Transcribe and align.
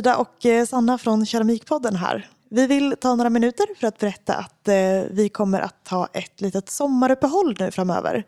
Frida 0.00 0.16
och 0.16 0.46
eh, 0.46 0.66
Sanna 0.66 0.98
från 0.98 1.26
Keramikpodden 1.26 1.96
här. 1.96 2.28
Vi 2.50 2.66
vill 2.66 2.96
ta 3.00 3.14
några 3.14 3.30
minuter 3.30 3.66
för 3.80 3.86
att 3.86 3.98
berätta 3.98 4.34
att 4.34 4.68
eh, 4.68 4.74
vi 5.10 5.28
kommer 5.32 5.60
att 5.60 5.84
ta 5.84 6.08
ett 6.12 6.40
litet 6.40 6.70
sommaruppehåll 6.70 7.56
nu 7.58 7.70
framöver. 7.70 8.24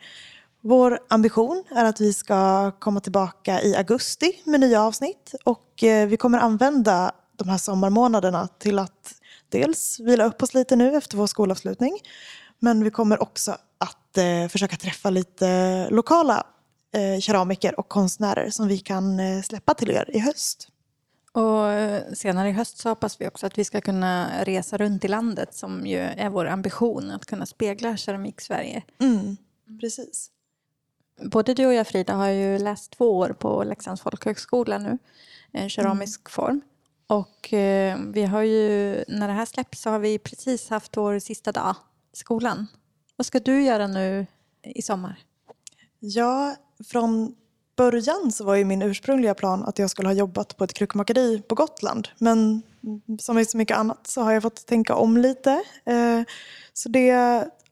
Vår 0.60 0.98
ambition 1.08 1.64
är 1.70 1.84
att 1.84 2.00
vi 2.00 2.12
ska 2.12 2.70
komma 2.70 3.00
tillbaka 3.00 3.62
i 3.62 3.76
augusti 3.76 4.42
med 4.44 4.60
nya 4.60 4.82
avsnitt 4.82 5.34
och 5.44 5.82
eh, 5.84 6.08
vi 6.08 6.16
kommer 6.16 6.38
använda 6.38 7.12
de 7.36 7.48
här 7.48 7.58
sommarmånaderna 7.58 8.48
till 8.58 8.78
att 8.78 9.14
dels 9.48 10.00
vila 10.00 10.24
upp 10.24 10.42
oss 10.42 10.54
lite 10.54 10.76
nu 10.76 10.96
efter 10.96 11.16
vår 11.16 11.26
skolavslutning 11.26 11.98
men 12.58 12.84
vi 12.84 12.90
kommer 12.90 13.22
också 13.22 13.56
att 13.78 14.18
försöka 14.50 14.76
träffa 14.76 15.10
lite 15.10 15.88
lokala 15.90 16.46
keramiker 17.20 17.80
och 17.80 17.88
konstnärer 17.88 18.50
som 18.50 18.68
vi 18.68 18.78
kan 18.78 19.20
släppa 19.42 19.74
till 19.74 19.90
er 19.90 20.10
i 20.12 20.18
höst. 20.18 20.71
Och 21.32 21.68
eh, 21.68 22.12
senare 22.12 22.48
i 22.48 22.52
höst 22.52 22.78
så 22.78 22.88
hoppas 22.88 23.20
vi 23.20 23.28
också 23.28 23.46
att 23.46 23.58
vi 23.58 23.64
ska 23.64 23.80
kunna 23.80 24.44
resa 24.44 24.76
runt 24.76 25.04
i 25.04 25.08
landet 25.08 25.54
som 25.54 25.86
ju 25.86 25.98
är 25.98 26.30
vår 26.30 26.46
ambition, 26.46 27.10
att 27.10 27.26
kunna 27.26 27.46
spegla 27.46 27.96
Keramik-Sverige. 27.96 28.82
Mm, 28.98 29.36
precis. 29.80 30.30
Både 31.30 31.54
du 31.54 31.66
och 31.66 31.74
jag 31.74 31.86
Frida 31.86 32.14
har 32.14 32.28
ju 32.28 32.58
läst 32.58 32.90
två 32.90 33.18
år 33.18 33.28
på 33.28 33.64
Leksands 33.64 34.02
folkhögskola 34.02 34.78
nu, 34.78 34.98
en 35.52 35.68
keramisk 35.68 36.20
mm. 36.20 36.30
form. 36.30 36.60
Och 37.06 37.52
eh, 37.52 37.98
vi 38.12 38.24
har 38.24 38.42
ju, 38.42 39.04
när 39.08 39.28
det 39.28 39.34
här 39.34 39.46
släpps 39.46 39.80
så 39.80 39.90
har 39.90 39.98
vi 39.98 40.18
precis 40.18 40.70
haft 40.70 40.96
vår 40.96 41.18
sista 41.18 41.52
dag 41.52 41.76
i 42.12 42.16
skolan. 42.16 42.66
Vad 43.16 43.26
ska 43.26 43.40
du 43.40 43.62
göra 43.62 43.86
nu 43.86 44.26
i 44.62 44.82
sommar? 44.82 45.18
Ja, 45.98 46.56
från 46.84 47.34
början 47.82 48.32
så 48.32 48.44
var 48.44 48.54
ju 48.54 48.64
min 48.64 48.82
ursprungliga 48.82 49.34
plan 49.34 49.64
att 49.64 49.78
jag 49.78 49.90
skulle 49.90 50.08
ha 50.08 50.14
jobbat 50.14 50.56
på 50.56 50.64
ett 50.64 50.72
krukmakeri 50.72 51.42
på 51.48 51.54
Gotland. 51.54 52.08
Men 52.18 52.62
som 53.20 53.38
i 53.38 53.44
så 53.44 53.56
mycket 53.56 53.76
annat 53.76 54.06
så 54.06 54.22
har 54.22 54.32
jag 54.32 54.42
fått 54.42 54.66
tänka 54.66 54.94
om 54.94 55.16
lite. 55.16 55.50
Eh, 55.86 56.22
så 56.72 56.88
det 56.88 57.10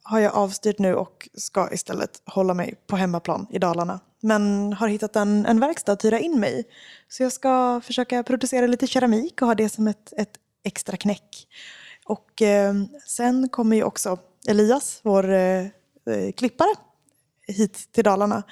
har 0.03 0.21
jag 0.21 0.35
avstyrt 0.35 0.79
nu 0.79 0.95
och 0.95 1.29
ska 1.35 1.73
istället 1.73 2.23
hålla 2.27 2.55
mig 2.55 2.75
på 2.87 2.97
hemmaplan 2.97 3.47
i 3.51 3.59
Dalarna. 3.59 4.01
Men 4.21 4.73
har 4.73 4.89
hittat 4.89 5.17
en, 5.17 5.47
en 5.47 5.61
verkstad 5.61 5.93
att 5.93 6.05
hyra 6.05 6.19
in 6.19 6.41
mig 6.41 6.61
i. 6.61 6.65
Så 7.09 7.23
jag 7.23 7.33
ska 7.33 7.81
försöka 7.85 8.23
producera 8.23 8.67
lite 8.67 8.87
keramik 8.87 9.43
och 9.43 9.49
ha 9.49 9.55
det 9.55 9.69
som 9.69 9.89
ett, 9.89 10.13
ett 10.17 10.33
extra 10.65 10.97
knäck. 10.97 11.47
Och 12.05 12.43
eh, 12.43 12.75
sen 13.07 13.49
kommer 13.49 13.77
ju 13.77 13.83
också 13.83 14.19
Elias, 14.49 15.01
vår 15.03 15.33
eh, 15.33 15.61
eh 16.07 16.33
klippare, 16.37 16.75
hit 17.47 17.93
till 17.93 18.05
Dalarna. 18.05 18.43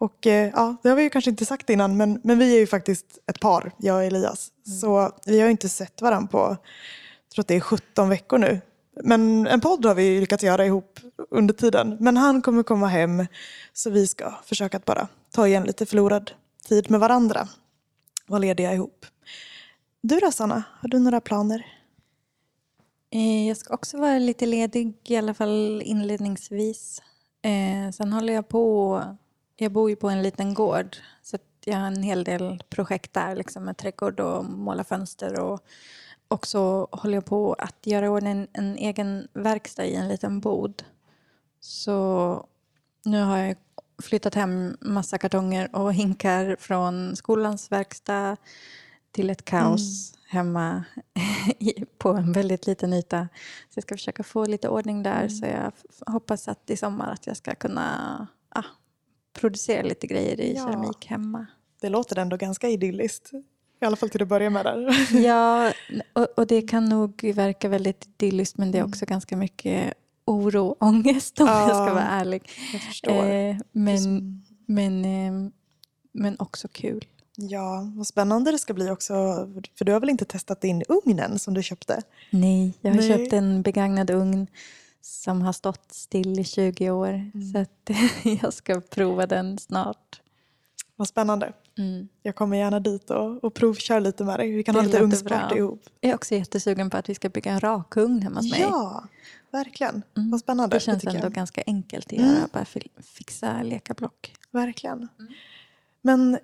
Och 0.00 0.26
eh, 0.26 0.50
ja, 0.54 0.76
det 0.82 0.88
har 0.88 0.96
vi 0.96 1.02
ju 1.02 1.10
kanske 1.10 1.30
inte 1.30 1.44
sagt 1.44 1.70
innan, 1.70 1.96
men, 1.96 2.20
men 2.24 2.38
vi 2.38 2.54
är 2.54 2.58
ju 2.58 2.66
faktiskt 2.66 3.06
ett 3.26 3.40
par, 3.40 3.72
jag 3.78 3.96
och 3.96 4.04
Elias. 4.04 4.52
Mm. 4.66 4.78
Så 4.78 5.12
vi 5.26 5.40
har 5.40 5.46
ju 5.46 5.50
inte 5.50 5.68
sett 5.68 6.02
varandra 6.02 6.28
på, 6.28 6.38
jag 6.38 7.34
tror 7.34 7.42
att 7.42 7.48
det 7.48 7.56
är 7.56 7.60
17 7.60 8.08
veckor 8.08 8.38
nu. 8.38 8.60
Men 9.02 9.46
en 9.46 9.60
podd 9.60 9.84
har 9.84 9.94
vi 9.94 10.20
lyckats 10.20 10.44
göra 10.44 10.66
ihop 10.66 11.00
under 11.30 11.54
tiden. 11.54 11.96
Men 12.00 12.16
han 12.16 12.42
kommer 12.42 12.62
komma 12.62 12.86
hem, 12.86 13.26
så 13.72 13.90
vi 13.90 14.06
ska 14.06 14.34
försöka 14.44 14.76
att 14.76 14.84
bara 14.84 15.08
ta 15.30 15.46
igen 15.46 15.64
lite 15.64 15.86
förlorad 15.86 16.30
tid 16.68 16.90
med 16.90 17.00
varandra. 17.00 17.48
Vara 18.26 18.38
lediga 18.38 18.74
ihop. 18.74 19.06
Du 20.00 20.18
då 20.18 20.30
Sanna, 20.30 20.62
har 20.80 20.88
du 20.88 20.98
några 20.98 21.20
planer? 21.20 21.66
Eh, 23.10 23.48
jag 23.48 23.56
ska 23.56 23.74
också 23.74 23.98
vara 23.98 24.18
lite 24.18 24.46
ledig, 24.46 24.94
i 25.04 25.16
alla 25.16 25.34
fall 25.34 25.82
inledningsvis. 25.84 27.02
Eh, 27.42 27.92
sen 27.92 28.12
håller 28.12 28.32
jag 28.32 28.48
på 28.48 29.02
jag 29.60 29.72
bor 29.72 29.90
ju 29.90 29.96
på 29.96 30.08
en 30.08 30.22
liten 30.22 30.54
gård 30.54 30.96
så 31.22 31.38
jag 31.64 31.76
har 31.76 31.86
en 31.86 32.02
hel 32.02 32.24
del 32.24 32.62
projekt 32.68 33.12
där 33.12 33.36
liksom 33.36 33.64
med 33.64 33.76
trädgård 33.76 34.20
och 34.20 34.44
måla 34.44 34.84
fönster 34.84 35.40
och 35.40 35.60
också 36.28 36.88
håller 36.92 37.14
jag 37.14 37.24
på 37.24 37.52
att 37.52 37.86
göra 37.86 38.10
ordning 38.10 38.32
en, 38.32 38.48
en 38.52 38.76
egen 38.76 39.28
verkstad 39.32 39.84
i 39.84 39.94
en 39.94 40.08
liten 40.08 40.40
bod. 40.40 40.82
Så 41.60 42.46
nu 43.04 43.22
har 43.22 43.38
jag 43.38 43.56
flyttat 44.02 44.34
hem 44.34 44.76
massa 44.80 45.18
kartonger 45.18 45.76
och 45.76 45.94
hinkar 45.94 46.56
från 46.60 47.16
skolans 47.16 47.72
verkstad 47.72 48.36
till 49.12 49.30
ett 49.30 49.44
kaos 49.44 50.12
mm. 50.14 50.26
hemma 50.28 50.84
på 51.98 52.08
en 52.08 52.32
väldigt 52.32 52.66
liten 52.66 52.92
yta. 52.92 53.28
Så 53.68 53.78
jag 53.78 53.82
ska 53.82 53.94
försöka 53.94 54.22
få 54.22 54.46
lite 54.46 54.68
ordning 54.68 55.02
där 55.02 55.18
mm. 55.18 55.30
så 55.30 55.46
jag 55.46 55.72
hoppas 56.12 56.48
att 56.48 56.70
i 56.70 56.76
sommar 56.76 57.12
att 57.12 57.26
jag 57.26 57.36
ska 57.36 57.54
kunna 57.54 58.26
producera 59.32 59.82
lite 59.82 60.06
grejer 60.06 60.40
i 60.40 60.54
ja. 60.56 60.66
keramik 60.66 61.06
hemma. 61.06 61.46
Det 61.80 61.88
låter 61.88 62.18
ändå 62.18 62.36
ganska 62.36 62.68
idylliskt. 62.68 63.32
I 63.82 63.84
alla 63.84 63.96
fall 63.96 64.10
till 64.10 64.22
att 64.22 64.28
börja 64.28 64.50
med. 64.50 64.64
Där. 64.64 65.08
Ja, 65.24 65.72
och, 66.12 66.26
och 66.36 66.46
det 66.46 66.62
kan 66.62 66.84
nog 66.84 67.32
verka 67.34 67.68
väldigt 67.68 68.06
idylliskt 68.06 68.58
men 68.58 68.72
det 68.72 68.78
är 68.78 68.80
mm. 68.80 68.90
också 68.90 69.06
ganska 69.06 69.36
mycket 69.36 69.94
oro 70.24 70.66
och 70.66 70.82
ångest 70.82 71.40
om 71.40 71.46
ja, 71.46 71.68
jag 71.68 71.76
ska 71.76 71.94
vara 71.94 72.08
ärlig. 72.08 72.42
Eh, 73.02 73.56
men, 73.72 74.42
men, 74.66 75.04
eh, 75.04 75.50
men 76.12 76.36
också 76.38 76.68
kul. 76.68 77.04
Ja, 77.36 77.92
vad 77.96 78.06
spännande 78.06 78.50
det 78.50 78.58
ska 78.58 78.74
bli 78.74 78.90
också. 78.90 79.14
För 79.78 79.84
du 79.84 79.92
har 79.92 80.00
väl 80.00 80.10
inte 80.10 80.24
testat 80.24 80.64
in 80.64 80.82
ugnen 80.88 81.38
som 81.38 81.54
du 81.54 81.62
köpte? 81.62 82.02
Nej, 82.30 82.74
jag 82.80 82.90
har 82.90 82.96
Nej. 82.96 83.08
köpt 83.08 83.32
en 83.32 83.62
begagnad 83.62 84.10
ugn 84.10 84.46
som 85.00 85.42
har 85.42 85.52
stått 85.52 85.92
still 85.92 86.38
i 86.38 86.44
20 86.44 86.90
år. 86.90 87.08
Mm. 87.08 87.52
Så 87.52 87.58
att 87.58 87.90
jag 88.42 88.52
ska 88.52 88.80
prova 88.80 89.26
den 89.26 89.58
snart. 89.58 90.20
Vad 90.96 91.08
spännande. 91.08 91.52
Mm. 91.78 92.08
Jag 92.22 92.34
kommer 92.34 92.56
gärna 92.56 92.80
dit 92.80 93.10
och, 93.10 93.44
och 93.44 93.54
provköra 93.54 93.98
lite 93.98 94.24
med 94.24 94.38
dig. 94.38 94.52
Vi 94.52 94.62
kan 94.62 94.74
det 94.74 94.80
ha 94.80 94.86
lite 94.86 95.00
ugnsparty 95.00 95.56
ihop. 95.56 95.82
Jag 96.00 96.10
är 96.10 96.14
också 96.14 96.34
jättesugen 96.34 96.90
på 96.90 96.96
att 96.96 97.08
vi 97.08 97.14
ska 97.14 97.28
bygga 97.28 97.52
en 97.52 97.60
rakugn 97.60 98.22
hemma 98.22 98.36
hos 98.36 98.50
mig. 98.50 98.60
Ja, 98.60 99.04
verkligen. 99.50 100.02
Mm. 100.16 100.30
Vad 100.30 100.40
spännande. 100.40 100.76
Det 100.76 100.80
känns 100.80 101.02
det 101.02 101.10
ändå 101.10 101.26
jag. 101.26 101.32
ganska 101.32 101.62
enkelt 101.66 102.06
att 102.06 102.18
mm. 102.18 102.34
göra. 102.34 102.48
Bara 102.52 102.64
fixa 103.02 103.62
lekablock. 103.62 104.34
Verkligen. 104.50 105.08
Mm. 105.18 105.32
Men 106.02 106.38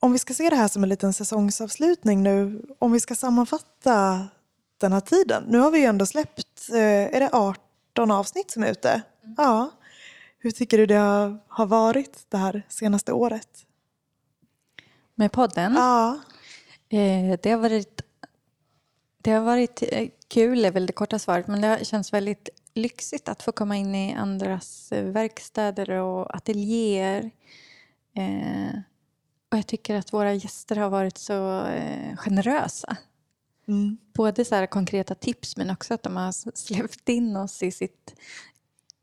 om 0.00 0.12
vi 0.12 0.18
ska 0.18 0.34
se 0.34 0.50
det 0.50 0.56
här 0.56 0.68
som 0.68 0.82
en 0.82 0.88
liten 0.88 1.12
säsongsavslutning 1.12 2.22
nu. 2.22 2.62
Om 2.78 2.92
vi 2.92 3.00
ska 3.00 3.14
sammanfatta 3.14 4.28
den 4.78 4.92
här 4.92 5.00
tiden. 5.00 5.44
Nu 5.48 5.58
har 5.58 5.70
vi 5.70 5.78
ju 5.78 5.84
ändå 5.84 6.06
släppt, 6.06 6.70
eh, 6.70 6.76
är 7.16 7.20
det 7.20 7.30
18 7.32 7.64
18 7.90 8.10
avsnitt 8.10 8.50
som 8.50 8.62
är 8.62 8.70
ute. 8.70 9.02
Ja. 9.36 9.70
Hur 10.38 10.50
tycker 10.50 10.78
du 10.78 10.86
det 10.86 11.38
har 11.48 11.66
varit 11.66 12.26
det 12.28 12.36
här 12.36 12.62
senaste 12.68 13.12
året? 13.12 13.66
Med 15.14 15.32
podden? 15.32 15.74
Ja. 15.74 16.20
Eh, 16.88 17.38
det 17.42 17.50
har 17.50 17.58
varit, 17.58 18.02
det 19.18 19.30
har 19.30 19.40
varit 19.40 19.82
eh, 19.82 20.08
kul, 20.28 20.64
är 20.64 20.70
väl 20.70 20.86
det 20.86 20.92
korta 20.92 21.18
svaret, 21.18 21.46
men 21.46 21.60
det 21.60 21.86
känns 21.86 22.12
väldigt 22.12 22.48
lyxigt 22.74 23.28
att 23.28 23.42
få 23.42 23.52
komma 23.52 23.76
in 23.76 23.94
i 23.94 24.14
andras 24.14 24.92
eh, 24.92 25.04
verkstäder 25.04 25.90
och 25.90 26.36
ateljéer. 26.36 27.30
och 29.50 29.58
jag 29.58 29.66
tycker 29.66 29.94
att 29.94 30.12
våra 30.12 30.34
gäster 30.34 30.76
har 30.76 30.90
varit 30.90 31.18
så 31.18 31.66
generösa. 32.16 32.96
Mm. 33.70 33.98
Både 34.12 34.44
så 34.44 34.66
konkreta 34.66 35.14
tips 35.14 35.56
men 35.56 35.70
också 35.70 35.94
att 35.94 36.02
de 36.02 36.16
har 36.16 36.56
släppt 36.56 37.08
in 37.08 37.36
oss 37.36 37.62
i, 37.62 37.70
sitt, 37.70 38.14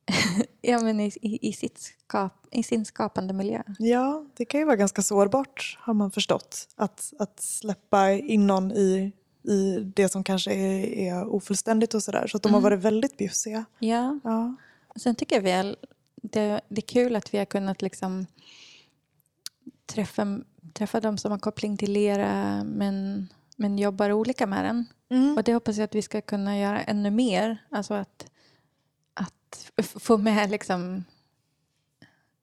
ja, 0.61 0.79
men 0.79 0.99
i, 0.99 1.11
i, 1.21 1.53
sitt 1.53 1.79
skap, 1.79 2.47
i 2.51 2.63
sin 2.63 2.85
skapande 2.85 3.33
miljö. 3.33 3.63
Ja, 3.79 4.25
det 4.37 4.45
kan 4.45 4.59
ju 4.59 4.65
vara 4.65 4.75
ganska 4.75 5.01
sårbart 5.01 5.77
har 5.81 5.93
man 5.93 6.11
förstått. 6.11 6.67
Att, 6.75 7.13
att 7.19 7.39
släppa 7.39 8.11
in 8.11 8.47
någon 8.47 8.71
i, 8.71 9.11
i 9.43 9.79
det 9.95 10.09
som 10.09 10.23
kanske 10.23 10.53
är, 10.53 10.85
är 10.85 11.27
ofullständigt 11.27 11.93
och 11.93 12.03
sådär. 12.03 12.27
Så 12.27 12.37
att 12.37 12.43
de 12.43 12.49
mm. 12.49 12.63
har 12.63 12.69
varit 12.69 12.79
väldigt 12.79 13.17
bjussiga. 13.17 13.65
Ja. 13.79 14.19
ja. 14.23 14.55
Sen 14.95 15.15
tycker 15.15 15.35
jag 15.35 15.43
väl 15.43 15.77
det, 16.21 16.61
det 16.69 16.79
är 16.79 16.87
kul 16.87 17.15
att 17.15 17.33
vi 17.33 17.37
har 17.37 17.45
kunnat 17.45 17.81
liksom 17.81 18.25
träffa, 19.85 20.39
träffa 20.73 20.99
de 20.99 21.17
som 21.17 21.31
har 21.31 21.39
koppling 21.39 21.77
till 21.77 21.91
lera 21.91 22.63
men 22.63 23.27
men 23.57 23.77
jobbar 23.77 24.11
olika 24.11 24.47
med 24.47 24.65
den. 24.65 24.85
Mm. 25.09 25.37
Och 25.37 25.43
det 25.43 25.53
hoppas 25.53 25.77
jag 25.77 25.83
att 25.83 25.95
vi 25.95 26.01
ska 26.01 26.21
kunna 26.21 26.59
göra 26.59 26.81
ännu 26.81 27.11
mer. 27.11 27.57
Alltså 27.69 27.93
att, 27.93 28.31
att 29.13 29.71
få 29.99 30.17
med 30.17 30.49
liksom 30.49 31.03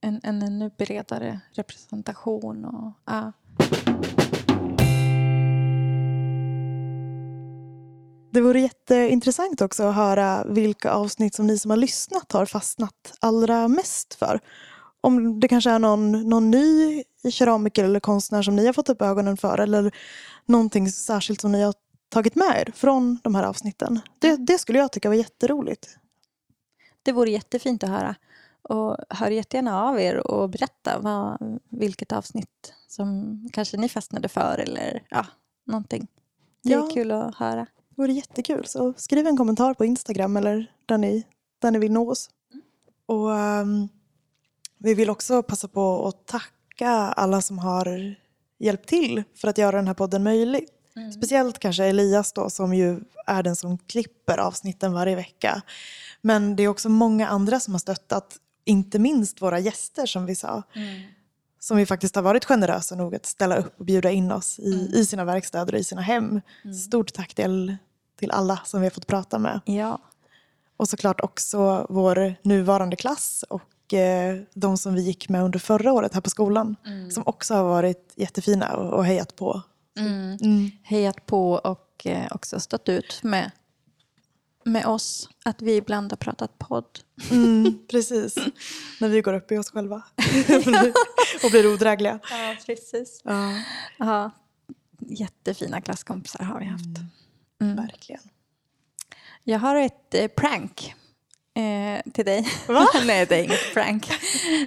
en, 0.00 0.20
en 0.22 0.43
ännu 0.43 0.70
bredare 0.78 1.40
representation. 1.52 2.64
Och, 2.64 2.93
ja. 3.05 3.32
Det 8.31 8.40
vore 8.40 8.60
jätteintressant 8.60 9.60
också 9.60 9.82
att 9.82 9.94
höra 9.94 10.44
vilka 10.44 10.90
avsnitt 10.90 11.34
som 11.34 11.46
ni 11.46 11.58
som 11.58 11.70
har 11.70 11.76
lyssnat 11.76 12.32
har 12.32 12.46
fastnat 12.46 13.17
allra 13.20 13.69
mest 13.69 14.14
för. 14.14 14.40
Om 15.05 15.41
det 15.41 15.49
kanske 15.49 15.71
är 15.71 15.79
någon, 15.79 16.29
någon 16.29 16.51
ny 16.51 17.03
keramiker 17.31 17.85
eller 17.85 18.01
konstnär 18.01 18.43
som 18.43 18.56
ni 18.56 18.67
har 18.67 18.73
fått 18.73 18.89
upp 18.89 19.03
ögonen 19.03 19.37
för 19.37 19.59
eller 19.59 19.95
någonting 20.47 20.91
särskilt 20.91 21.41
som 21.41 21.53
ni 21.53 21.62
har 21.62 21.75
tagit 22.09 22.35
med 22.35 22.56
er 22.61 22.73
från 22.75 23.19
de 23.23 23.35
här 23.35 23.45
avsnitten. 23.45 24.01
Det, 24.19 24.37
det 24.37 24.59
skulle 24.59 24.79
jag 24.79 24.93
tycka 24.93 25.09
var 25.09 25.17
jätteroligt. 25.17 25.97
Det 27.03 27.12
vore 27.12 27.31
jättefint 27.31 27.85
att 27.85 27.91
höra. 27.91 28.15
Och 28.62 28.97
hör 29.09 29.31
jättegärna 29.31 29.83
av 29.83 30.01
er 30.01 30.27
och 30.31 30.51
berätta 30.51 30.99
vad, 31.01 31.39
vilket 31.71 32.12
avsnitt 32.12 32.73
som 32.89 33.39
kanske 33.53 33.77
ni 33.77 33.89
fastnade 33.89 34.29
för 34.29 34.59
eller 34.59 35.03
ja, 35.11 35.27
någonting. 35.67 36.06
Det 36.62 36.73
är 36.73 36.79
Ja. 36.79 36.91
kul 36.95 37.11
att 37.11 37.35
höra. 37.35 37.67
Det 37.89 38.03
vore 38.03 38.12
jättekul. 38.12 38.67
Så 38.67 38.95
skriv 38.97 39.27
en 39.27 39.37
kommentar 39.37 39.75
på 39.75 39.85
Instagram 39.85 40.37
eller 40.37 40.73
där 40.87 40.99
ni, 40.99 41.27
där 41.59 41.71
ni 41.71 41.79
vill 41.79 41.93
nå 41.93 42.11
oss. 42.11 42.31
Och 43.06 43.35
ehm, 43.37 43.89
vi 44.84 44.94
vill 44.94 45.10
också 45.10 45.42
passa 45.42 45.69
på 45.69 46.08
att 46.08 46.26
tacka 46.26 46.88
alla 46.90 47.42
som 47.42 47.58
har 47.58 48.14
hjälpt 48.58 48.88
till 48.88 49.22
för 49.34 49.48
att 49.48 49.58
göra 49.58 49.76
den 49.76 49.86
här 49.86 49.94
podden 49.94 50.22
möjlig. 50.22 50.69
Speciellt 51.16 51.58
kanske 51.58 51.84
Elias 51.84 52.32
då 52.32 52.50
som 52.50 52.75
ju 52.75 53.00
är 53.26 53.42
den 53.42 53.56
som 53.56 53.78
klipper 53.78 54.38
avsnitten 54.38 54.92
varje 54.92 55.16
vecka. 55.16 55.62
Men 56.22 56.56
det 56.56 56.62
är 56.62 56.69
också 56.69 56.88
många 56.88 57.28
andra 57.28 57.60
som 57.60 57.75
har 57.75 57.78
stöttat, 57.78 58.36
inte 58.64 58.98
minst 58.98 59.42
våra 59.42 59.58
gäster 59.58 60.06
som 60.06 60.26
vi 60.26 60.34
sa. 60.34 60.62
Som 61.60 61.76
vi 61.76 61.86
faktiskt 61.86 62.14
har 62.14 62.22
varit 62.22 62.44
generösa 62.44 62.94
nog 62.94 63.14
att 63.14 63.26
ställa 63.26 63.56
upp 63.56 63.78
och 63.78 63.84
bjuda 63.84 64.10
in 64.10 64.32
oss 64.32 64.58
i, 64.58 64.90
i 64.94 65.06
sina 65.06 65.25
verkstäder 65.25 65.75
och 65.75 65.81
i 65.81 65.84
sina 65.84 66.00
hem. 66.00 66.40
Stort 66.86 67.12
tack 67.12 67.34
till, 67.34 67.76
till 68.19 68.31
alla 68.31 68.60
som 68.64 68.81
vi 68.81 68.86
har 68.86 68.90
fått 68.90 69.06
prata 69.06 69.38
med. 69.38 69.60
Ja. 69.64 70.00
Och 70.76 70.88
såklart 70.88 71.20
också 71.20 71.86
vår 71.90 72.34
nuvarande 72.42 72.96
klass 72.96 73.44
och 73.48 73.62
de 74.54 74.78
som 74.78 74.94
vi 74.94 75.02
gick 75.02 75.28
med 75.28 75.42
under 75.42 75.58
förra 75.58 75.92
året 75.92 76.14
här 76.14 76.20
på 76.20 76.31
skolan. 76.31 76.76
Som 77.10 77.22
också 77.26 77.54
har 77.54 77.64
varit 77.64 78.12
jättefina 78.16 78.76
och, 78.76 78.92
och 78.92 79.04
hejat 79.04 79.36
på. 79.36 79.62
Mm. 79.98 80.70
Hejat 80.82 81.26
på 81.26 81.52
och 81.52 82.06
eh, 82.06 82.26
också 82.31 82.60
stått 82.60 82.88
ut 82.88 83.20
med, 83.22 83.50
med 84.64 84.86
oss. 84.86 85.28
Att 85.44 85.62
vi 85.62 85.76
ibland 85.76 86.12
har 86.12 86.16
pratat 86.16 86.58
podd. 86.58 87.00
Mm, 87.31 87.78
precis. 87.90 88.34
När 89.00 89.08
vi 89.08 89.20
går 89.20 89.34
upp 89.34 89.52
i 89.52 89.58
oss 89.58 89.70
själva. 89.70 90.02
och 91.44 91.50
blir 91.50 91.72
odrägliga. 91.75 92.19
Ja, 92.31 92.56
precis. 92.66 93.20
Ja, 93.25 93.52
Ja, 93.98 94.31
jättefina 94.98 95.81
klasskompisar 95.81 96.44
har 96.44 96.58
vi 96.60 96.66
haft. 96.66 96.84
verkligen. 97.58 98.22
Jag 99.44 99.58
har 99.58 99.76
ett 99.76 100.14
eh, 100.14 100.28
prank 100.28 100.94
eh, 101.55 102.12
till 102.12 102.25
dig. 102.25 102.49
Nej, 103.06 103.27
det 103.27 103.37
är 103.37 103.43
inget 103.45 103.75
prank. 103.75 104.09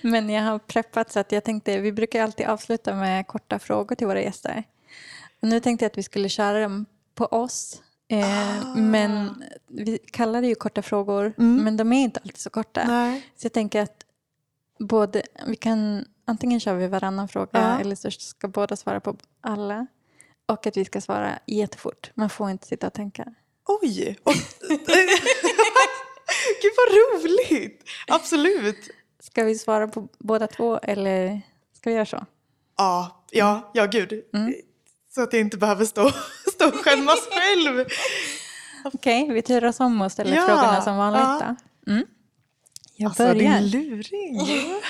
Men 0.03 0.29
jag 0.29 0.43
har 0.43 0.59
preppat 0.59 1.11
så 1.11 1.19
att 1.19 1.31
jag 1.31 1.43
tänkte, 1.43 1.79
vi 1.79 1.91
brukar 1.91 2.23
alltid 2.23 2.45
avsluta 2.45 2.95
med 2.95 3.27
korta 3.27 3.59
frågor 3.59 3.95
till 3.95 4.07
våra 4.07 4.21
gäster. 4.21 4.63
Och 5.41 5.47
nu 5.47 5.59
tänkte 5.59 5.85
jag 5.85 5.89
att 5.91 5.97
vi 5.97 6.03
skulle 6.03 6.29
köra 6.29 6.59
dem 6.59 6.85
på 7.15 7.25
oss. 7.25 7.81
Eh, 8.09 8.75
Men 8.75 9.43
vi 9.67 9.97
kallar 9.97 10.41
det 10.41 10.47
ju 10.47 10.55
korta 10.55 10.81
frågor, 10.81 11.33
men 11.37 11.77
de 11.77 11.93
är 11.93 12.03
inte 12.03 12.19
alltid 12.19 12.37
så 12.37 12.49
korta. 12.49 12.83
Nej. 12.87 13.21
Så 13.35 13.45
jag 13.45 13.53
tänker 13.53 13.81
att 13.81 14.03
både, 14.79 15.21
vi 15.47 15.55
kan, 15.55 16.05
antingen 16.25 16.59
kör 16.59 16.73
vi 16.73 16.87
varannan 16.87 17.27
fråga 17.27 17.49
Ja. 17.51 17.79
eller 17.79 17.95
så 17.95 18.11
ska 18.11 18.47
båda 18.47 18.75
svara 18.75 18.99
på 18.99 19.15
alla. 19.41 19.87
Och 20.45 20.67
att 20.67 20.77
vi 20.77 20.85
ska 20.85 21.01
svara 21.01 21.39
jättefort. 21.45 22.11
Man 22.13 22.29
får 22.29 22.49
inte 22.49 22.67
sitta 22.67 22.87
och 22.87 22.93
tänka. 22.93 23.25
Oj! 23.81 24.17
Och, 24.23 24.33
Gud 26.61 26.71
vad 26.77 27.23
roligt! 27.23 27.89
Absolut. 28.07 28.89
Ska 29.19 29.43
vi 29.43 29.57
svara 29.57 29.87
på 29.87 30.07
båda 30.19 30.47
två 30.47 30.77
eller 30.77 31.41
ska 31.73 31.89
vi 31.89 31.95
göra 31.95 32.05
så? 32.05 32.25
Ja, 32.77 33.25
ja, 33.31 33.71
ja 33.73 33.85
gud. 33.85 34.23
Så 35.09 35.21
att 35.23 35.33
jag 35.33 35.39
inte 35.41 35.57
behöver 35.57 35.85
stå, 35.85 36.11
stå 36.53 36.67
och 36.67 36.73
skämmas 36.75 37.19
själv. 37.31 37.85
Okej, 38.85 39.33
vi 39.33 39.41
turas 39.41 39.79
om 39.79 40.01
och 40.01 40.11
ställer 40.11 40.35
Ja, 40.35 40.45
frågorna 40.45 40.81
som 40.81 40.97
vanligt 40.97 41.21
ja. 41.21 41.55
då. 41.85 41.91
Mm. 41.91 42.07
Jag 42.95 43.09
Alltså 43.09 43.23
börjar. 43.23 43.61
din 43.61 43.69
luring. 43.69 44.39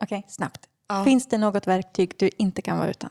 Okej, 0.00 0.26
snabbt. 0.28 0.68
Ja. 0.88 1.04
Finns 1.04 1.26
det 1.28 1.38
något 1.38 1.66
verktyg 1.66 2.14
du 2.18 2.30
inte 2.38 2.62
kan 2.62 2.78
vara 2.78 2.90
utan? 2.90 3.10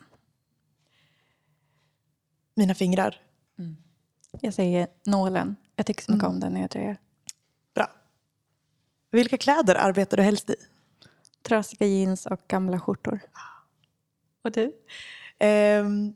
Mina 2.56 2.74
fingrar. 2.74 3.20
Jag 4.40 4.54
säger 4.54 4.86
nålen. 5.06 5.56
Jag 5.76 5.86
tycker 5.86 6.02
så 6.02 6.12
mycket 6.12 6.28
om 6.28 6.40
den 6.40 6.54
när 6.54 6.68
jag. 6.72 6.96
Bra. 7.74 7.90
Vilka 9.10 9.38
kläder 9.38 9.74
arbetar 9.74 10.16
du 10.16 10.22
helst 10.22 10.50
i? 10.50 10.56
Trasiga 11.42 11.86
jeans 11.86 12.26
och 12.26 12.40
gamla 12.48 12.80
skjortor. 12.80 13.20
Och 14.42 14.52
du? 14.52 14.72
Ehm, 15.38 16.14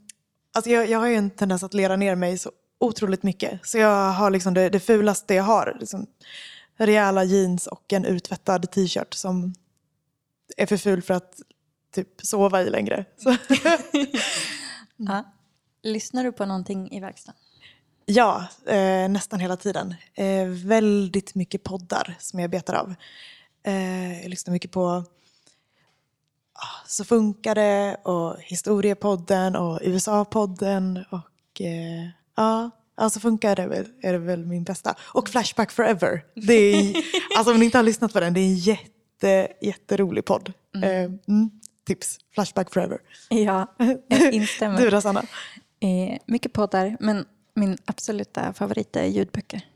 alltså 0.52 0.70
jag, 0.70 0.88
jag 0.88 0.98
har 0.98 1.06
ju 1.06 1.14
en 1.14 1.30
tendens 1.30 1.62
att 1.62 1.74
lera 1.74 1.96
ner 1.96 2.14
mig 2.14 2.38
så 2.38 2.52
otroligt 2.78 3.22
mycket. 3.22 3.66
Så 3.66 3.78
jag 3.78 4.12
har 4.12 4.30
liksom 4.30 4.54
det, 4.54 4.68
det 4.68 4.80
fulaste 4.80 5.34
jag 5.34 5.44
har. 5.44 5.76
Liksom 5.80 6.06
rejäla 6.76 7.24
jeans 7.24 7.66
och 7.66 7.92
en 7.92 8.04
uttvättad 8.04 8.70
t-shirt 8.70 9.14
som 9.14 9.54
är 10.56 10.66
för 10.66 10.76
ful 10.76 11.02
för 11.02 11.14
att 11.14 11.40
typ 11.92 12.08
sova 12.26 12.62
i 12.62 12.70
längre. 12.70 13.04
Så. 13.16 13.36
Ja. 15.00 15.24
Lyssnar 15.82 16.24
du 16.24 16.32
på 16.32 16.46
någonting 16.46 16.92
i 16.92 17.00
verkstaden? 17.00 17.40
Ja, 18.10 18.48
eh, 18.66 19.08
nästan 19.08 19.40
hela 19.40 19.56
tiden. 19.56 19.94
Eh, 20.14 20.46
väldigt 20.46 21.34
mycket 21.34 21.62
poddar 21.64 22.16
som 22.18 22.40
jag 22.40 22.50
betar 22.50 22.74
av. 22.74 22.94
Eh, 23.66 24.22
jag 24.22 24.30
lyssnar 24.30 24.52
mycket 24.52 24.70
på 24.70 24.84
ah, 26.52 26.86
Så 26.86 27.04
funkar 27.04 27.54
det 27.54 27.96
och 28.04 28.36
Historiepodden 28.40 29.56
och 29.56 29.80
USA-podden 29.82 31.04
och 31.10 31.60
eh, 31.60 32.08
ja, 32.36 32.70
alltså 32.96 33.20
funkar 33.20 33.56
det 33.56 33.66
väl, 33.66 33.86
är 34.02 34.12
det 34.12 34.18
väl 34.18 34.46
min 34.46 34.64
bästa. 34.64 34.94
Och 35.00 35.28
Flashback 35.28 35.72
Forever. 35.72 36.24
Det 36.34 36.54
är, 36.54 36.96
alltså 37.38 37.52
om 37.52 37.58
ni 37.58 37.64
inte 37.64 37.78
har 37.78 37.82
lyssnat 37.82 38.12
på 38.12 38.20
den, 38.20 38.34
det 38.34 38.40
är 38.40 38.44
en 38.44 38.56
jätte, 38.56 39.48
jätterolig 39.60 40.24
podd. 40.24 40.52
Eh, 40.82 41.04
mm, 41.04 41.50
tips, 41.86 42.18
Flashback 42.34 42.72
Forever. 42.72 42.98
Ja, 43.28 43.74
jag 44.08 44.32
instämmer. 44.32 44.78
Du 44.80 44.90
då 44.90 45.00
Sanna? 45.00 45.22
Eh, 45.80 46.18
mycket 46.26 46.52
poddar, 46.52 46.96
men 47.00 47.24
min 47.58 47.78
absoluta 47.84 48.52
favorit 48.52 48.96
är 48.96 49.04
ljudböcker. 49.04 49.66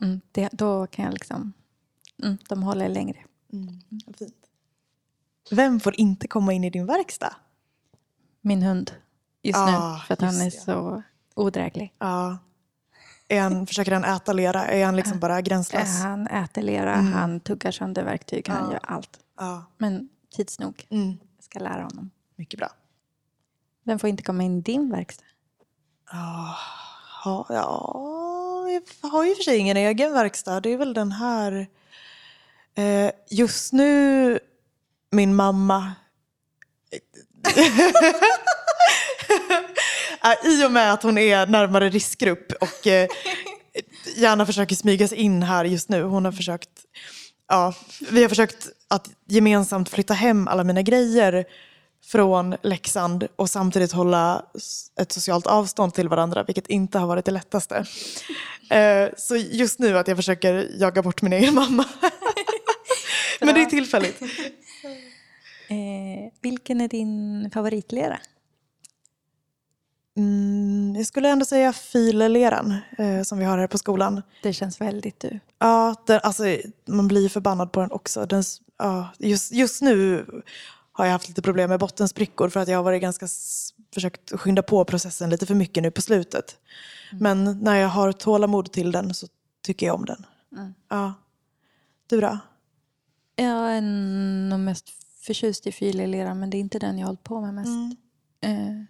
Mm, 0.00 0.20
det, 0.32 0.48
då 0.52 0.86
kan 0.86 1.04
jag 1.04 1.14
liksom... 1.14 1.52
Mm, 2.22 2.38
de 2.48 2.62
håller 2.62 2.88
längre. 2.88 3.18
Vad 4.06 4.16
Fint. 4.18 4.34
Vem 5.50 5.80
får 5.80 6.00
inte 6.00 6.28
komma 6.28 6.52
in 6.52 6.64
i 6.64 6.70
din 6.70 6.86
verkstad? 6.86 7.36
Min 8.40 8.62
hund 8.62 8.92
just 9.42 9.58
Ah, 9.58 9.92
nu, 9.92 10.00
för 10.06 10.14
att 10.14 10.20
han 10.20 10.40
är 10.40 10.44
det. 10.44 10.50
så 10.50 11.02
odräglig. 11.34 11.94
Ja. 11.98 12.38
Är 13.28 13.40
han, 13.40 13.66
försöker 13.66 13.92
han 13.92 14.04
äta 14.04 14.32
lera? 14.32 14.66
Är 14.66 14.84
han 14.84 14.96
liksom 14.96 15.18
bara 15.20 15.40
gränslös? 15.40 16.00
Han 16.00 16.26
äter 16.26 16.62
lera, 16.62 16.94
han 16.94 17.40
tuggar 17.40 17.70
sönder 17.70 18.04
verktyg, 18.04 18.48
han 18.48 18.70
gör 18.70 18.80
allt. 18.82 19.18
Ja. 19.38 19.64
Men 19.78 20.08
tids 20.30 20.58
nog. 20.58 20.86
Mm. 20.90 21.18
Jag 21.36 21.44
ska 21.44 21.58
lära 21.58 21.82
honom. 21.82 22.10
Mycket 22.36 22.58
bra. 22.60 22.68
Vem 23.84 23.98
får 23.98 24.08
inte 24.10 24.22
komma 24.22 24.42
in 24.42 24.58
i 24.58 24.60
din 24.60 24.90
verkstad? 24.90 25.24
Ah, 26.14 26.56
ja, 27.24 27.46
ja, 27.48 28.68
jag 28.68 28.82
har 29.10 29.24
ju 29.24 29.34
för 29.34 29.42
sig 29.42 29.56
ingen 29.56 29.76
egen 29.76 30.12
verkstad. 30.12 30.60
Det 30.60 30.72
är 30.72 30.76
väl 30.76 30.94
den 30.94 31.12
här... 31.12 31.66
Eh, 32.74 33.10
just 33.30 33.72
nu, 33.72 34.38
min 35.10 35.34
mamma... 35.34 35.92
I 40.44 40.64
och 40.66 40.72
med 40.72 40.92
att 40.92 41.02
hon 41.02 41.18
är 41.18 41.46
närmare 41.46 41.88
riskgrupp 41.88 42.52
och 42.52 42.86
eh, 42.86 43.08
gärna 44.16 44.46
försöker 44.46 44.76
smyga 44.76 45.08
sig 45.08 45.18
in 45.18 45.42
här 45.42 45.64
just 45.64 45.88
nu. 45.88 46.02
Hon 46.02 46.24
har 46.24 46.32
försökt... 46.32 46.70
Ja, 47.48 47.74
vi 48.10 48.22
har 48.22 48.28
försökt 48.28 48.68
att 48.88 49.10
gemensamt 49.26 49.88
flytta 49.88 50.14
hem 50.14 50.48
alla 50.48 50.64
mina 50.64 50.82
grejer 50.82 51.44
från 52.04 52.56
Leksand 52.62 53.26
och 53.36 53.50
samtidigt 53.50 53.92
hålla 53.92 54.46
ett 55.00 55.12
socialt 55.12 55.46
avstånd 55.46 55.94
till 55.94 56.08
varandra, 56.08 56.42
vilket 56.44 56.66
inte 56.66 56.98
har 56.98 57.06
varit 57.06 57.24
det 57.24 57.30
lättaste. 57.30 57.84
Eh, 58.70 59.08
Så 59.16 59.36
just 59.36 59.78
nu 59.78 59.98
att 59.98 60.08
jag 60.08 60.16
försöker 60.16 60.70
jaga 60.80 61.02
bort 61.02 61.22
min 61.22 61.32
egen 61.32 61.54
mamma. 61.54 61.84
Men 63.40 63.54
det 63.54 63.62
är 63.62 63.66
tillfälligt. 63.66 64.20
Eh, 65.68 66.32
vilken 66.40 66.80
är 66.80 66.88
din 66.88 67.50
favoritlera? 67.54 68.18
Mm, 70.16 70.94
jag 70.96 71.06
skulle 71.06 71.28
ändå 71.28 71.44
säga 71.44 71.72
fileleran 71.72 72.74
eh, 72.98 73.22
som 73.22 73.38
vi 73.38 73.44
har 73.44 73.58
här 73.58 73.66
på 73.66 73.78
skolan. 73.78 74.22
Det 74.42 74.52
känns 74.52 74.80
väldigt 74.80 75.20
du. 75.20 75.40
Ja, 75.58 75.94
den, 76.06 76.20
alltså, 76.22 76.42
man 76.88 77.08
blir 77.08 77.28
förbannad 77.28 77.72
på 77.72 77.80
den 77.80 77.92
också. 77.92 78.26
Den, 78.26 78.42
ja, 78.78 79.08
just, 79.18 79.52
just 79.52 79.82
nu 79.82 80.26
har 80.92 81.04
jag 81.04 81.12
haft 81.12 81.28
lite 81.28 81.42
problem 81.42 81.70
med 81.70 81.80
bottensprickor 81.80 82.48
för 82.48 82.60
att 82.60 82.68
jag 82.68 82.78
har 82.78 82.82
varit 82.82 83.02
ganska 83.02 83.26
försökt 83.94 84.40
skynda 84.40 84.62
på 84.62 84.84
processen 84.84 85.30
lite 85.30 85.46
för 85.46 85.54
mycket 85.54 85.82
nu 85.82 85.90
på 85.90 86.02
slutet. 86.02 86.58
Men 87.12 87.58
när 87.60 87.76
jag 87.76 87.88
har 87.88 88.12
tålamod 88.12 88.72
till 88.72 88.92
den 88.92 89.14
så 89.14 89.26
tycker 89.62 89.86
jag 89.86 89.94
om 89.94 90.04
den. 90.04 90.26
Ja. 90.88 91.14
Du 92.06 92.20
då? 92.20 92.38
Jag 93.36 93.76
är 93.76 93.80
nog 94.50 94.60
mest 94.60 94.88
förtjust 95.20 95.66
i 95.66 95.72
filelera, 95.72 96.34
men 96.34 96.50
det 96.50 96.56
är 96.56 96.60
inte 96.60 96.78
den 96.78 96.98
jag 96.98 97.06
har 97.06 97.08
hållit 97.08 97.24
på 97.24 97.40
med 97.40 97.54
mest. 97.54 97.98
Eh, 98.40 98.82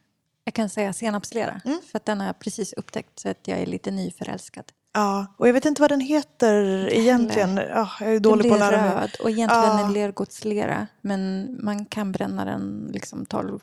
jag 0.44 0.54
kan 0.54 0.70
säga 0.70 0.92
senapslera, 0.92 1.60
för 1.64 1.96
att 1.96 2.04
den 2.04 2.20
har 2.20 2.26
jag 2.26 2.38
precis 2.38 2.72
upptäckt 2.72 3.18
så 3.18 3.28
att 3.28 3.48
jag 3.48 3.58
är 3.58 3.66
lite 3.66 3.90
nyförälskad. 3.90 4.72
Ja, 4.94 5.26
och 5.36 5.48
jag 5.48 5.52
vet 5.52 5.64
inte 5.64 5.80
vad 5.82 5.90
den 5.90 6.00
heter 6.00 6.88
egentligen. 6.92 7.56
Ja, 7.56 7.90
jag 8.00 8.08
är 8.08 8.12
Den 8.12 8.22
dålig 8.22 8.40
blir 8.42 8.50
på 8.50 8.54
att 8.54 8.72
lära 8.72 8.82
mig. 8.82 8.94
röd 8.94 9.16
och 9.22 9.30
egentligen 9.30 9.64
Ja. 9.78 9.86
en 9.86 9.92
lergodslera, 9.92 10.86
men 11.00 11.56
man 11.64 11.84
kan 11.86 12.12
bränna 12.12 12.44
den 12.44 12.90
liksom 12.92 13.26
12 13.26 13.60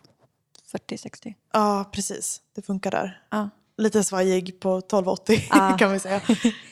40-60. 0.71 1.33
Ja, 1.53 1.89
precis. 1.91 2.41
Det 2.55 2.61
funkar 2.61 2.91
där. 2.91 3.23
Ja. 3.29 3.49
Lite 3.77 4.03
svajig 4.03 4.59
på 4.59 4.77
1280 4.77 5.39
Ja. 5.49 5.77
kan 5.79 5.91
vi 5.91 5.99
säga. 5.99 6.21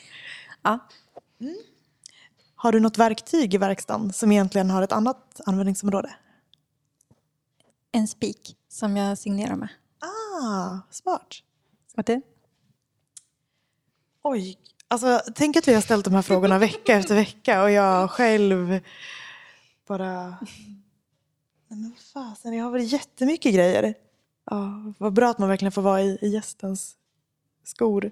ja. 0.62 0.78
Har 2.54 2.72
du 2.72 2.80
något 2.80 2.98
verktyg 2.98 3.54
i 3.54 3.58
verkstaden 3.58 4.12
som 4.12 4.32
egentligen 4.32 4.70
har 4.70 4.82
ett 4.82 4.92
annat 4.92 5.40
användningsområde? 5.46 6.10
En 7.92 8.08
spik 8.08 8.56
som 8.68 8.96
jag 8.96 9.18
signerar 9.18 9.56
med. 9.56 9.68
Ah, 10.00 10.78
smart. 10.90 11.26
Och 11.96 12.04
du? 12.04 12.22
Oj, 14.30 14.58
alltså 14.88 15.20
tänk 15.34 15.56
att 15.56 15.68
vi 15.68 15.74
har 15.74 15.80
ställt 15.80 16.04
de 16.04 16.14
här 16.14 16.22
frågorna 16.22 16.58
vecka 16.58 16.94
efter 16.94 17.14
vecka 17.14 17.62
och 17.62 17.70
jag 17.70 18.10
själv 18.10 18.80
bara... 19.86 20.36
Nej 21.68 21.78
men 21.80 21.94
fasen, 22.12 22.52
jag 22.52 22.64
har 22.64 22.70
väl 22.70 22.92
jättemycket 22.92 23.54
grejer. 23.54 23.94
Ja, 24.50 24.92
vad 24.98 25.12
bra 25.12 25.30
att 25.30 25.38
man 25.38 25.48
verkligen 25.48 25.72
får 25.72 25.82
vara 25.82 26.02
i, 26.02 26.18
i 26.20 26.28
gästens 26.28 26.96
skor. 27.64 28.10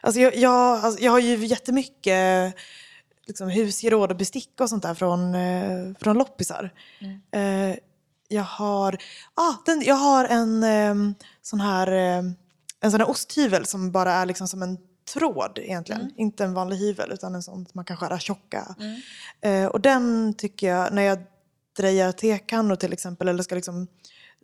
Alltså 0.00 0.20
jag, 0.20 0.36
jag, 0.36 0.84
alltså 0.84 1.04
jag 1.04 1.12
har 1.12 1.18
ju 1.18 1.46
jättemycket 1.46 2.54
liksom, 3.26 3.48
husgeråd 3.48 4.10
och 4.10 4.16
bestick 4.16 4.60
och 4.60 4.68
sånt 4.68 4.82
där 4.82 4.94
från, 4.94 5.34
eh, 5.34 5.94
från 6.00 6.18
loppisar. 6.18 6.70
Eh, 7.30 7.76
jag 8.28 8.42
har, 8.42 8.98
ah, 9.34 9.54
den, 9.66 9.82
jag 9.82 9.94
har 9.94 10.24
en 10.24 10.62
eh, 10.62 11.16
sån 11.42 11.60
här 11.60 11.92
eh, 11.92 12.22
en 12.80 12.90
sån 12.90 13.00
här 13.00 13.10
osthyvel 13.10 13.66
som 13.66 13.90
bara 13.90 14.12
är 14.12 14.26
liksom 14.26 14.48
som 14.48 14.62
en 14.62 14.78
tråd 15.12 15.58
egentligen. 15.58 16.12
Inte 16.16 16.44
en 16.44 16.54
vanlig 16.54 16.76
hyvel 16.76 17.12
utan 17.12 17.34
en 17.34 17.42
sån 17.42 17.64
som 17.64 17.72
man 17.72 17.84
kan 17.84 17.96
skära 17.96 18.18
tjocka. 18.18 18.74
Eh, 19.40 19.66
och 19.66 19.80
den 19.80 20.34
tycker 20.34 20.68
jag, 20.68 20.92
när 20.92 21.02
jag 21.02 21.18
drejar 21.76 22.12
tekannor 22.12 22.76
till 22.76 22.92
exempel 22.92 23.28
eller 23.28 23.42
ska 23.42 23.54
liksom 23.54 23.86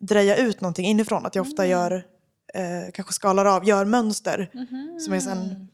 dreja 0.01 0.37
ut 0.37 0.61
någonting 0.61 0.87
inifrån, 0.87 1.27
att 1.27 1.35
jag 1.35 1.47
ofta 1.47 1.67
gör, 1.67 2.07
eh, 2.55 2.93
kanske 2.95 3.13
skalar 3.13 3.45
av, 3.45 3.65
gör 3.69 3.85
mönster 3.85 4.51
som 5.01 5.13
är 5.13 5.21
sen, 5.21 5.69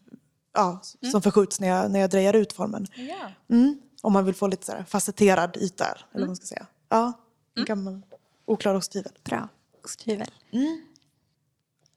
ja, 0.55 0.81
som 1.13 1.23
förskjuts 1.23 1.61
när 1.61 1.69
jag, 1.69 1.91
när 1.91 2.01
jag 2.01 2.11
drejar 2.11 2.35
ut 2.35 2.53
formen. 2.53 2.87
Ja. 2.97 3.55
Mm. 3.57 3.81
Om 4.03 4.13
man 4.13 4.25
vill 4.25 4.35
få 4.35 4.47
lite 4.47 4.67
så 4.67 4.73
facetterad 4.89 5.57
yta, 5.57 5.85
eller 5.85 6.21
vad 6.21 6.27
man 6.27 6.37
ska 6.37 6.47
säga. 6.47 6.67
Ja, 6.89 7.13
en 7.57 7.65
gammal 7.65 8.03
oklar 8.45 8.75
osthyvel. 8.75 9.13
Bra. 9.25 9.49
Osthyvel. 9.85 10.31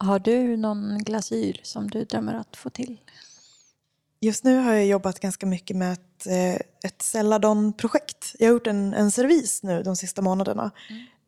Har 0.01 0.19
du 0.19 0.57
någon 0.57 0.97
glasyr 1.03 1.59
som 1.63 1.89
du 1.89 2.03
drömmer 2.03 2.33
att 2.33 2.55
få 2.57 2.69
till? 2.69 2.99
Just 4.19 4.43
nu 4.43 4.57
har 4.57 4.73
jag 4.73 4.85
jobbat 4.85 5.19
ganska 5.19 5.45
mycket 5.45 5.77
med 5.77 5.93
ett, 5.93 6.27
eh, 6.27 6.55
ett 6.83 7.01
Celadon-projekt. 7.01 8.35
Jag 8.39 8.47
har 8.47 8.53
gjort 8.53 8.67
en, 8.67 8.93
en 8.93 9.11
servis 9.11 9.63
nu 9.63 9.83
de 9.83 9.95
sista 9.95 10.21
månaderna. 10.21 10.71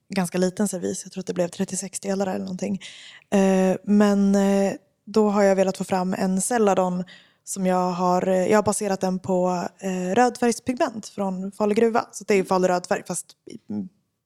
Ganska 0.10 0.38
liten 0.38 0.68
servis, 0.68 1.04
jag 1.06 1.12
tror 1.12 1.22
att 1.22 1.28
det 1.28 1.34
blev 1.34 1.48
36 1.48 2.00
delar 2.00 2.28
eller 2.28 2.40
någonting. 2.40 2.82
Eh, 3.30 3.78
Men 3.84 4.36
eh, 4.36 4.74
då 5.06 5.30
har 5.30 5.44
jag 5.44 5.56
velat 5.56 5.78
få 5.78 5.84
fram 5.84 6.14
en 6.14 6.42
Celadon 6.42 7.04
som 7.44 7.66
jag 7.66 7.92
har, 7.92 8.28
jag 8.28 8.58
har 8.58 8.64
baserat 8.64 9.02
den 9.02 9.20
på 9.20 9.68
rödfärgspigment 10.14 11.08
från 11.08 11.52
Falu 11.52 11.76
gruva. 11.76 12.06
Så 12.12 12.24
det 12.24 12.34
är 12.34 12.44
Falu 12.44 12.68
rödfärg 12.68 13.04
fast 13.08 13.28
i 13.46 13.58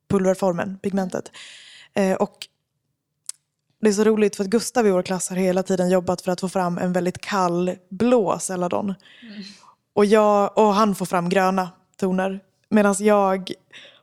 pulverformen, 0.10 0.78
pigmentet. 0.80 1.32
Och 2.20 2.48
det 3.82 3.90
är 3.90 3.94
så 3.94 4.04
roligt 4.04 4.36
för 4.36 4.44
att 4.44 4.50
Gustav 4.50 4.88
i 4.88 4.92
vår 4.92 5.02
klass 5.02 5.30
har 5.30 5.38
hela 5.38 5.64
tiden 5.64 5.90
jobbat 5.90 6.22
för 6.22 6.32
att 6.32 6.42
få 6.42 6.50
fram 6.50 6.78
en 6.78 6.94
väldigt 6.94 7.18
kall 7.22 7.76
blå 7.90 8.40
Celadon. 8.40 8.94
Och, 9.94 10.06
jag, 10.06 10.58
och 10.58 10.74
han 10.74 10.96
får 10.96 11.06
fram 11.06 11.30
gröna 11.30 11.70
toner. 12.00 12.40
Medan 12.70 12.96
jag 13.00 13.52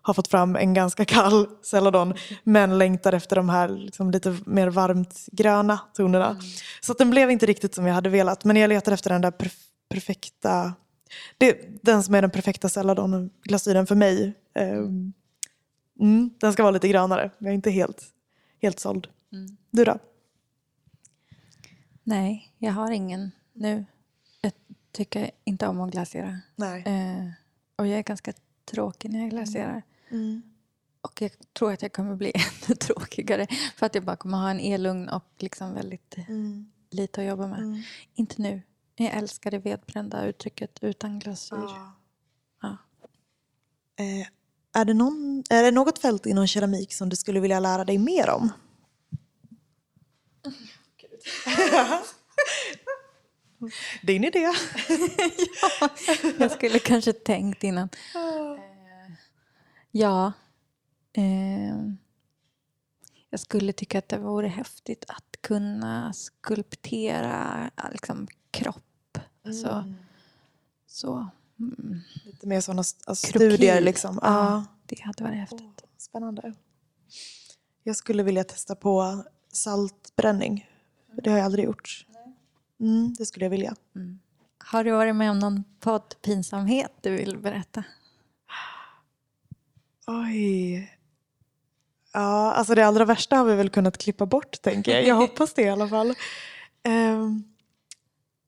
har 0.02 0.14
fått 0.14 0.28
fram 0.28 0.56
en 0.56 0.74
ganska 0.74 1.04
kall 1.04 1.46
Celadon 1.62 2.14
men 2.44 2.78
längtar 2.78 3.12
efter 3.12 3.36
de 3.36 3.48
här 3.48 3.68
liksom 3.68 4.10
lite 4.10 4.36
mer 4.46 4.68
varmt 4.68 5.28
gröna 5.32 5.78
tonerna. 5.94 6.36
Så 6.80 6.92
att 6.92 6.98
den 6.98 7.10
blev 7.10 7.30
inte 7.30 7.46
riktigt 7.46 7.74
som 7.74 7.86
jag 7.86 7.94
hade 7.94 8.08
velat. 8.08 8.44
Men 8.44 8.56
jag 8.56 8.68
letar 8.68 8.92
efter 8.92 9.10
den 9.10 9.20
där 9.20 9.30
perf- 9.30 9.62
perfekta, 9.88 10.72
det, 11.38 11.82
den 11.82 12.02
som 12.02 12.14
är 12.14 12.22
den 12.22 12.30
perfekta 12.30 12.68
Celadon-glasyren 12.68 13.86
för 13.86 13.94
mig. 13.94 14.34
Ehm, 14.54 15.12
Mm, 16.00 16.30
den 16.40 16.52
ska 16.52 16.62
vara 16.62 16.70
lite 16.70 16.88
grönare. 16.88 17.30
Jag 17.38 17.50
är 17.50 17.54
inte 17.54 17.70
helt, 17.70 18.02
helt 18.62 18.80
såld. 18.80 19.06
Du 19.70 19.84
då? 19.84 19.98
Nej, 22.02 22.52
jag 22.58 22.72
har 22.72 22.90
ingen 22.90 23.30
nu. 23.52 23.84
Jag 24.40 24.52
tycker 24.92 25.30
inte 25.44 25.66
om 25.66 25.80
att 25.80 25.90
glasera. 25.90 26.40
Nej. 26.56 26.82
Eh, 26.86 27.30
och 27.76 27.86
jag 27.86 27.98
är 27.98 28.02
ganska 28.02 28.32
tråkig 28.64 29.12
när 29.12 29.20
jag 29.20 29.30
glaserar. 29.30 29.82
Mm. 30.10 30.42
Och 31.00 31.22
jag 31.22 31.30
tror 31.52 31.72
att 31.72 31.82
jag 31.82 31.92
kommer 31.92 32.16
bli 32.16 32.32
ännu 32.34 32.74
tråkigare. 32.74 33.46
För 33.76 33.86
att 33.86 33.94
jag 33.94 34.04
bara 34.04 34.16
kommer 34.16 34.38
ha 34.38 34.50
en 34.50 34.60
elugn 34.60 35.08
och 35.08 35.24
liksom 35.38 35.74
väldigt 35.74 36.14
Mm. 36.28 36.70
lite 36.90 37.20
att 37.20 37.26
jobba 37.26 37.46
med. 37.46 37.58
Mm. 37.58 37.82
Inte 38.14 38.42
nu. 38.42 38.62
Jag 38.96 39.14
älskar 39.14 39.50
det 39.50 39.58
vedbrända 39.58 40.24
uttrycket 40.26 40.78
utan 40.82 41.18
glasyr. 41.18 41.56
Ja. 42.62 42.76
Eh, 43.96 44.26
är, 44.72 44.84
det 44.84 44.94
någon, 44.94 45.44
är 45.50 45.62
det 45.62 45.70
något 45.70 45.98
fält 45.98 46.26
inom 46.26 46.46
keramik 46.46 46.92
som 46.92 47.08
du 47.08 47.16
skulle 47.16 47.40
vilja 47.40 47.60
lära 47.60 47.84
dig 47.84 47.98
mer 47.98 48.30
om? 48.30 48.52
Din 54.02 54.24
idé. 54.24 54.38
Jag 56.38 56.50
skulle 56.50 56.78
kanske 56.78 57.12
tänkt 57.12 57.64
innan. 57.64 57.88
Ja. 59.90 60.32
Eh, 61.12 61.76
jag 63.30 63.40
skulle 63.40 63.72
tycka 63.72 63.98
att 63.98 64.08
det 64.08 64.18
vore 64.18 64.48
häftigt 64.48 65.04
att 65.08 65.36
kunna 65.40 66.12
skulptera 66.12 67.70
liksom, 67.92 68.28
kropp. 68.50 69.18
Alltså, 69.44 69.94
så. 70.86 71.28
Mm. 71.58 72.00
Lite 72.24 72.46
mer 72.46 72.60
sådana 72.60 72.82
alltså, 73.06 73.26
studier 73.26 73.80
liksom. 73.80 74.18
Ja. 74.22 74.28
Ja, 74.28 74.64
det 74.86 75.00
hade 75.00 75.24
varit 75.24 75.38
häftigt. 75.38 75.84
Spännande. 75.98 76.54
Jag 77.82 77.96
skulle 77.96 78.22
vilja 78.22 78.44
testa 78.44 78.74
på 78.74 79.24
saltbränning. 79.54 80.68
Det 81.22 81.30
har 81.30 81.38
jag 81.38 81.44
aldrig 81.44 81.64
gjort. 81.64 82.06
Mm, 82.80 83.14
det 83.18 83.26
skulle 83.26 83.44
jag 83.44 83.50
vilja. 83.50 83.74
Har 84.58 84.84
du 84.84 84.90
varit 84.90 85.16
med 85.16 85.30
om 85.30 85.38
någon 85.38 85.64
poddpinsamhet 85.80 86.92
du 87.00 87.10
vill 87.10 87.38
berätta? 87.38 87.84
Oj. 90.06 90.90
Ja, 92.12 92.52
alltså 92.52 92.74
det 92.74 92.86
allra 92.86 93.04
värsta 93.04 93.36
har 93.36 93.44
vi 93.44 93.54
väl 93.54 93.70
kunnat 93.70 93.98
klippa 93.98 94.26
bort, 94.26 94.62
tänker 94.62 94.92
jag. 94.92 95.06
Jag 95.06 95.14
hoppas 95.14 95.54
det 95.54 95.62
i 95.62 95.68
alla 95.68 95.88
fall. 95.88 96.14
Um, 96.88 97.44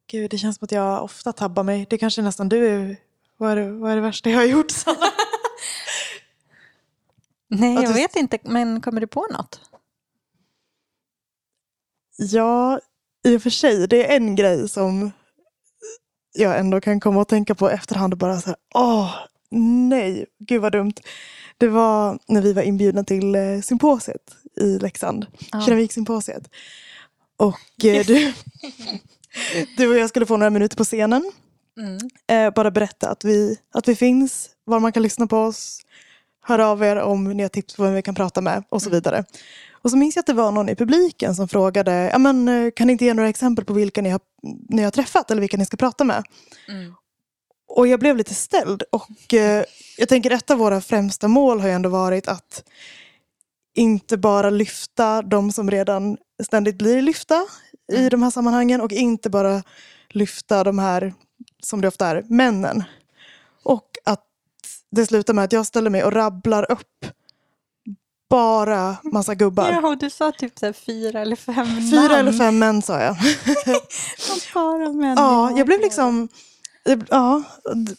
gud, 0.06 0.30
det 0.30 0.38
känns 0.38 0.56
som 0.56 0.64
att 0.64 0.72
jag 0.72 1.04
ofta 1.04 1.32
tabbar 1.32 1.62
mig. 1.62 1.86
Det 1.90 1.98
kanske 1.98 2.22
nästan 2.22 2.48
du 2.48 2.66
är... 2.68 2.96
Vad 3.36 3.50
är 3.50 3.56
det, 3.56 3.72
vad 3.72 3.90
är 3.92 3.96
det 3.96 4.02
värsta 4.02 4.30
jag 4.30 4.38
har 4.38 4.44
gjort, 4.44 4.70
Sanna? 4.70 5.06
Nej, 7.48 7.75
jag 7.75 7.94
vet 7.94 8.16
inte. 8.16 8.38
Men 8.42 8.80
kommer 8.80 9.00
du 9.00 9.06
på 9.06 9.26
något? 9.30 9.60
Ja, 12.16 12.80
i 13.26 13.37
och 13.37 13.42
för 13.42 13.50
sig. 13.50 13.87
Det 13.88 14.12
är 14.12 14.16
en 14.16 14.37
grej 14.37 14.68
som 14.68 15.11
jag 16.35 16.58
ändå 16.58 16.80
kan 16.80 17.00
komma 17.00 17.23
att 17.23 17.28
tänka 17.28 17.54
på 17.54 17.70
efterhand 17.70 18.12
och 18.12 18.18
bara 18.18 18.40
så 18.40 18.46
här, 18.46 18.56
åh, 18.75 19.14
nej, 19.88 20.26
gud 20.38 20.62
vad 20.62 20.73
dumt. 20.73 20.92
Det 21.58 21.68
var 21.68 22.18
när 22.28 22.42
vi 22.42 22.52
var 22.52 22.62
inbjudna 22.62 23.04
till 23.04 23.35
eh, 23.35 23.61
symposiet 23.62 24.37
i 24.61 24.78
Leksand, 24.78 25.26
Ja. 25.52 25.61
keramiksymposiet. 25.61 26.49
Och 27.37 27.85
eh, 27.85 28.06
du, 28.06 28.32
du 29.76 29.88
och 29.88 29.96
jag 29.96 30.08
skulle 30.08 30.26
få 30.26 30.37
några 30.37 30.50
minuter 30.50 30.76
på 30.76 30.85
scenen. 30.85 31.32
Mm. 31.80 31.99
Eh, 32.28 32.54
bara 32.54 32.70
berätta 32.70 33.08
att 33.11 33.25
vi, 33.25 33.58
att 33.75 33.88
vi 33.88 33.96
finns, 33.96 34.50
var 34.64 34.80
man 34.80 34.92
kan 34.92 35.02
lyssna 35.02 35.26
på 35.26 35.38
oss, 35.38 35.80
hör 36.44 36.58
av 36.58 36.82
er 36.82 36.96
om 36.96 37.25
ni 37.25 37.42
har 37.42 37.49
tips 37.49 37.76
på 37.76 37.82
vem 37.82 37.94
vi 37.94 38.02
kan 38.02 38.14
prata 38.14 38.40
med 38.40 38.64
och 38.68 38.82
så 38.82 38.90
vidare. 38.90 39.25
Och 39.87 39.90
så 39.90 39.97
minns 39.97 40.16
jag 40.16 40.21
att 40.21 40.26
det 40.26 40.33
var 40.33 40.52
någon 40.52 40.69
i 40.69 40.76
publiken 40.76 41.35
som 41.35 41.49
frågade, 41.49 42.11
ja, 42.12 42.19
men, 42.19 42.49
eh, 42.49 42.71
kan 42.76 42.87
ni 42.87 42.93
inte 42.93 43.05
ge 43.05 43.14
några 43.14 43.28
exempel 43.28 43.64
på 43.64 43.73
vilka 43.73 44.02
ni 44.02 44.11
har, 44.11 44.21
ni 44.69 44.83
har 44.83 44.90
träffat 44.90 45.31
eller 45.31 45.40
vilka 45.40 45.57
ni 45.57 45.66
ska 45.66 45.76
prata 45.76 46.05
med? 46.05 46.25
Mm. 46.69 46.95
Och 47.69 47.87
jag 47.87 48.00
blev 48.00 48.16
lite 48.16 48.35
ställd 48.35 48.83
och 48.93 49.35
eh, 49.35 49.64
jag 49.99 50.09
tänker 50.09 50.31
ett 50.31 50.50
av 50.50 50.59
våra 50.59 50.81
främsta 50.81 51.28
mål 51.28 51.61
har 51.61 51.69
ju 51.69 51.75
ändå 51.75 51.88
varit 51.88 52.28
att 52.28 52.64
inte 53.75 54.16
bara 54.16 54.50
lyfta 54.50 55.23
de 55.23 55.52
som 55.52 55.71
redan 55.71 56.16
ständigt 56.43 56.78
blir 56.78 57.02
lyfta 57.02 57.47
i 57.93 58.09
de 58.09 58.23
här 58.23 58.31
sammanhangen 58.31 58.81
och 58.81 58.93
inte 58.93 59.31
bara 59.31 59.62
lyfta 60.11 60.64
de 60.64 60.78
här, 60.78 61.14
som 61.62 61.81
det 61.81 61.88
ofta 61.88 62.07
är, 62.07 62.25
männen. 62.28 62.85
Och 63.62 63.90
att 64.05 64.25
det 64.90 65.07
slutar 65.07 65.35
med 65.35 65.45
att 65.45 65.52
jag 65.52 65.66
ställer 65.66 65.90
mig 65.90 66.05
och 66.05 66.12
rabblar 66.12 66.73
upp 66.73 67.07
bara 68.30 68.97
massa 69.02 69.35
gubbar. 69.35 69.71
Ja, 69.83 69.88
och 69.88 69.99
du 69.99 70.11
sa 70.11 70.33
typ 70.33 70.59
så 70.59 70.73
fyra 70.73 71.21
eller 71.21 71.37
fem 71.37 71.90
Fyra 71.90 72.00
namn. 72.00 72.12
eller 72.14 72.33
fem 72.33 72.59
män 72.59 72.83
sa 72.83 73.00
jag. 73.00 73.16
Bara 74.54 74.92
män. 74.92 75.14
Ja, 75.18 75.52
jag 75.56 75.66
blev 75.66 75.80
liksom... 75.80 76.28
Ja, 77.11 77.42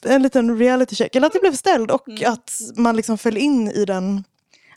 en 0.05 0.21
liten 0.21 0.57
reality 0.59 0.95
check. 0.95 1.15
Eller 1.15 1.27
att 1.27 1.33
jag 1.33 1.41
blev 1.41 1.55
ställd 1.55 1.91
och 1.91 2.07
Mm. 2.09 2.33
att 2.33 2.51
man 2.75 2.95
liksom 2.95 3.17
föll 3.17 3.37
in 3.37 3.67
i 3.71 3.85
den 3.85 4.23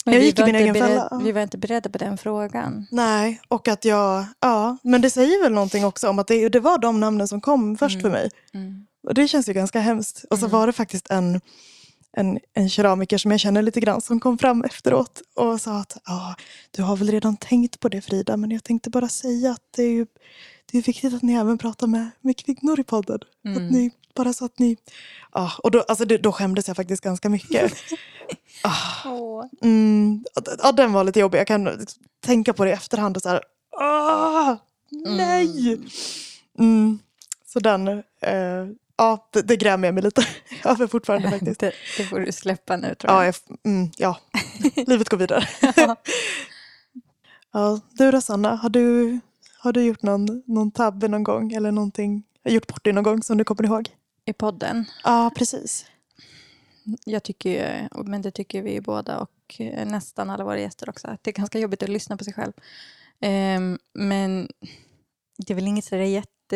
Men 0.05 0.13
Jag 0.13 0.23
gick 0.23 0.39
i 0.39 0.43
min 0.43 0.55
inte 0.55 0.63
egen 0.63 0.75
bered- 0.75 0.87
fälla. 0.87 1.21
Vi 1.23 1.31
var 1.31 1.41
inte 1.41 1.57
beredda 1.57 1.89
på 1.89 1.97
den 1.97 2.17
frågan. 2.17 2.87
Nej, 2.91 3.41
och 3.47 3.67
att 3.67 3.85
jag... 3.85 4.25
Ja, 4.39 4.77
men 4.83 5.01
det 5.01 5.09
säger 5.09 5.43
väl 5.43 5.51
någonting 5.53 5.85
också 5.85 6.09
om 6.09 6.19
att 6.19 6.27
det, 6.27 6.49
det 6.49 6.59
var 6.59 6.77
de 6.77 6.99
namnen 6.99 7.27
som 7.27 7.41
kom 7.41 7.77
först 7.77 8.01
för 8.01 8.09
mig. 8.09 8.29
Mm. 8.53 8.85
Och 9.07 9.13
det 9.13 9.27
känns 9.27 9.49
ju 9.49 9.53
ganska 9.53 9.79
hemskt. 9.79 10.25
Och 10.29 10.39
så 10.39 10.47
var 10.47 10.67
det 10.67 10.73
faktiskt 10.73 11.11
en, 11.11 11.41
en, 12.13 12.39
en 12.53 12.69
keramiker 12.69 13.17
som 13.17 13.31
jag 13.31 13.39
känner 13.39 13.61
lite 13.61 13.79
grann 13.79 14.01
som 14.01 14.19
kom 14.19 14.37
fram 14.37 14.63
efteråt 14.63 15.21
och 15.35 15.61
sa 15.61 15.77
att 15.77 15.97
ah, 16.03 16.35
du 16.71 16.81
har 16.83 16.97
väl 16.97 17.11
redan 17.11 17.37
tänkt 17.37 17.79
på 17.79 17.89
det 17.89 18.01
Frida, 18.01 18.37
men 18.37 18.51
jag 18.51 18.63
tänkte 18.63 18.89
bara 18.89 19.09
säga 19.09 19.51
att 19.51 19.63
det 19.75 19.83
är, 19.83 19.89
ju, 19.89 20.05
det 20.71 20.77
är 20.77 20.81
viktigt 20.81 21.13
att 21.13 21.21
ni 21.21 21.33
även 21.33 21.57
pratar 21.57 21.87
med, 21.87 22.09
med 22.21 22.37
kvinnor 22.37 22.79
i 22.79 22.83
podden. 22.83 23.19
Mm. 23.45 23.57
Att 23.57 23.71
ni, 23.71 23.91
bara 24.15 24.33
så 24.33 24.45
att 24.45 24.59
ni... 24.59 24.77
Ja, 25.33 25.51
och 25.63 25.71
då, 25.71 25.81
alltså 25.81 26.05
då 26.05 26.31
skämdes 26.31 26.67
jag 26.67 26.77
faktiskt 26.77 27.03
ganska 27.03 27.29
mycket. 27.29 27.73
Åh. 29.05 29.45
Mm, 29.61 30.23
ja, 30.63 30.71
den 30.71 30.93
var 30.93 31.03
lite 31.03 31.19
jobbig. 31.19 31.39
Jag 31.39 31.47
kan 31.47 31.85
tänka 32.25 32.53
på 32.53 32.65
det 32.65 32.69
i 32.69 32.73
efterhand 32.73 33.17
och 33.17 33.23
så 33.23 33.29
här, 33.29 33.43
ah, 33.77 34.57
nej! 34.91 35.79
Mm, 36.59 36.99
så 37.45 37.59
den, 37.59 37.87
eh, 38.21 38.67
ja, 38.97 39.29
det, 39.33 39.41
det 39.41 39.55
grämer 39.55 39.87
jag 39.87 39.95
mig 39.95 40.03
lite 40.03 40.25
över 40.65 40.87
fortfarande 40.87 41.29
faktiskt. 41.29 41.59
Det, 41.59 41.73
det 41.97 42.03
får 42.03 42.19
du 42.19 42.31
släppa 42.31 42.77
nu 42.77 42.95
tror 42.95 43.13
jag. 43.13 43.21
Ja, 43.21 43.25
jag, 43.25 43.35
mm, 43.71 43.91
ja. 43.97 44.19
livet 44.87 45.09
går 45.09 45.17
vidare. 45.17 45.47
Ja, 47.53 47.79
du 47.91 48.11
då 48.11 48.21
Sanna, 48.21 48.55
har 48.55 48.69
du, 48.69 49.19
har 49.59 49.73
du 49.73 49.83
gjort 49.83 50.01
någon, 50.01 50.43
någon 50.45 50.71
tabbe 50.71 51.07
någon 51.07 51.23
gång 51.23 51.53
eller 51.53 51.71
någonting, 51.71 52.23
gjort 52.43 52.67
bort 52.67 52.83
dig 52.83 52.93
någon 52.93 53.03
gång 53.03 53.23
som 53.23 53.37
du 53.37 53.43
kommer 53.43 53.63
ihåg? 53.65 53.89
I 54.25 54.33
podden. 54.33 54.85
Ja, 55.03 55.31
precis. 55.35 55.85
Jag 57.05 57.23
tycker 57.23 57.87
men 58.05 58.21
det 58.21 58.31
tycker 58.31 58.61
vi 58.61 58.81
båda 58.81 59.19
och 59.19 59.55
eh, 59.59 59.85
nästan 59.85 60.29
alla 60.29 60.43
våra 60.43 60.59
gäster 60.59 60.89
också, 60.89 61.07
att 61.07 61.23
det 61.23 61.31
är 61.31 61.33
ganska 61.33 61.59
jobbigt 61.59 61.83
att 61.83 61.89
lyssna 61.89 62.17
på 62.17 62.23
sig 62.23 62.33
själv. 62.33 62.53
Ehm, 63.21 63.79
men 63.93 64.49
det 65.37 65.53
är 65.53 65.55
väl 65.55 65.67
inget 65.67 65.85
sådär 65.85 66.03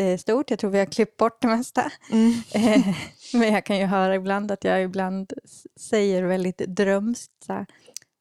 jättestort, 0.02 0.50
jag 0.50 0.60
tror 0.60 0.72
vi 0.72 0.80
har 0.80 0.86
klippt 0.86 1.18
bort 1.18 1.42
det 1.42 1.48
mesta. 1.48 1.92
Mm. 2.12 2.34
Men 3.34 3.54
jag 3.54 3.66
kan 3.66 3.78
ju 3.78 3.86
höra 3.86 4.16
ibland 4.16 4.52
att 4.52 4.64
jag 4.64 4.84
ibland 4.84 5.34
säger 5.80 6.24
väldigt 6.24 6.58
drömskt 6.58 7.32
så 7.46 7.54
här, 7.54 7.66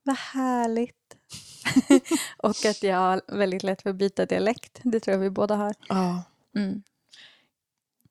vad 0.03 0.17
härligt. 0.17 0.95
och 2.37 2.51
att 2.65 2.83
jag 2.83 2.97
har 2.97 3.23
väldigt 3.39 3.63
lätt 3.63 3.83
för 3.83 3.91
att 3.91 3.97
byta 3.97 4.27
dialekt, 4.27 4.81
det 4.83 5.01
tror 5.01 5.13
jag 5.13 5.19
vi 5.21 5.31
båda 5.31 5.55
har. 5.57 5.75
Ja, 5.89 6.23
Mm. 6.57 6.83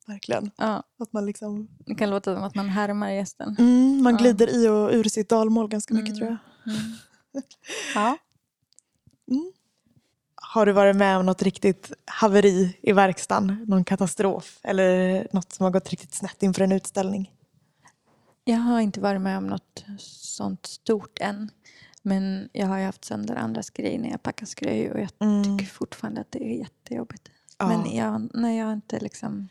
verkligen. 0.06 0.50
Ja, 0.56 0.82
Att 0.98 1.12
man 1.12 1.26
liksom 1.26 1.68
det 1.86 1.94
kan 1.94 2.10
låta 2.10 2.34
som 2.34 2.44
att 2.44 2.54
man 2.54 2.68
härmar 2.68 3.10
gästen. 3.10 3.56
Mm, 3.58 4.02
man 4.02 4.12
Ja. 4.12 4.18
glider 4.18 4.48
i 4.64 4.68
och 4.68 4.90
ur 4.92 5.04
sitt 5.04 5.28
dalmål 5.28 5.68
ganska 5.68 5.94
mycket 5.94 6.08
Mm. 6.16 6.18
tror 6.18 6.28
jag. 6.64 6.74
Mm. 9.30 9.52
Har 10.54 10.66
du 10.66 10.72
varit 10.72 10.96
med 10.96 11.18
om 11.18 11.26
något 11.26 11.42
riktigt 11.42 11.92
haveri 12.06 12.78
i 12.82 12.92
verkstaden? 12.92 13.64
Någon 13.68 13.84
katastrof? 13.84 14.60
Eller 14.62 15.28
något 15.32 15.52
som 15.52 15.64
har 15.64 15.70
gått 15.70 15.90
riktigt 15.90 16.14
snett 16.14 16.42
inför 16.42 16.62
en 16.62 16.72
utställning? 16.72 17.32
Jag 18.44 18.56
har 18.56 18.80
inte 18.80 19.00
varit 19.00 19.20
med 19.20 19.38
om 19.38 19.46
något 19.46 19.84
sånt 19.98 20.66
stort 20.66 21.18
än. 21.20 21.50
Men 22.02 22.48
jag 22.52 22.66
har 22.66 22.78
ju 22.78 22.84
haft 22.84 23.04
sönder 23.04 23.34
andras 23.36 23.70
grejer 23.70 23.98
när 23.98 24.10
jag 24.10 24.22
packar 24.22 24.46
skröj 24.46 24.90
och 24.90 25.00
jag 25.00 25.08
Mm. 25.18 25.44
tycker 25.58 25.72
fortfarande 25.72 26.20
att 26.20 26.32
det 26.32 26.44
är 26.44 26.58
jättejobbigt. 26.58 27.28
Ja. 27.58 27.68
Men 27.68 27.96
jag, 27.96 28.28
nej, 28.34 28.58
jag 28.58 28.66
har 28.66 28.72
inte 28.72 29.00
liksom... 29.00 29.48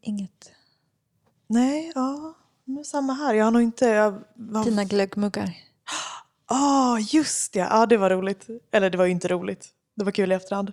Inget. 0.00 0.52
Nej, 1.46 1.92
ja. 1.94 2.34
Men 2.64 2.84
samma 2.84 3.12
här. 3.12 3.34
Jag 3.34 3.44
har 3.44 3.50
nog 3.50 3.62
inte... 3.62 3.86
Jag 3.86 4.22
var... 4.34 4.64
Dina 4.64 4.84
glöggmuggar. 4.84 5.56
Ah, 6.52 6.98
just 6.98 7.52
det. 7.52 7.58
Ja, 7.58 7.86
det 7.86 7.96
var 7.96 8.10
roligt. 8.10 8.46
Eller 8.72 8.90
det 8.90 8.98
var 8.98 9.04
ju 9.04 9.10
inte 9.10 9.28
roligt. 9.28 9.68
Det 9.96 10.04
var 10.04 10.12
kul 10.12 10.32
i 10.32 10.34
efterhand. 10.34 10.72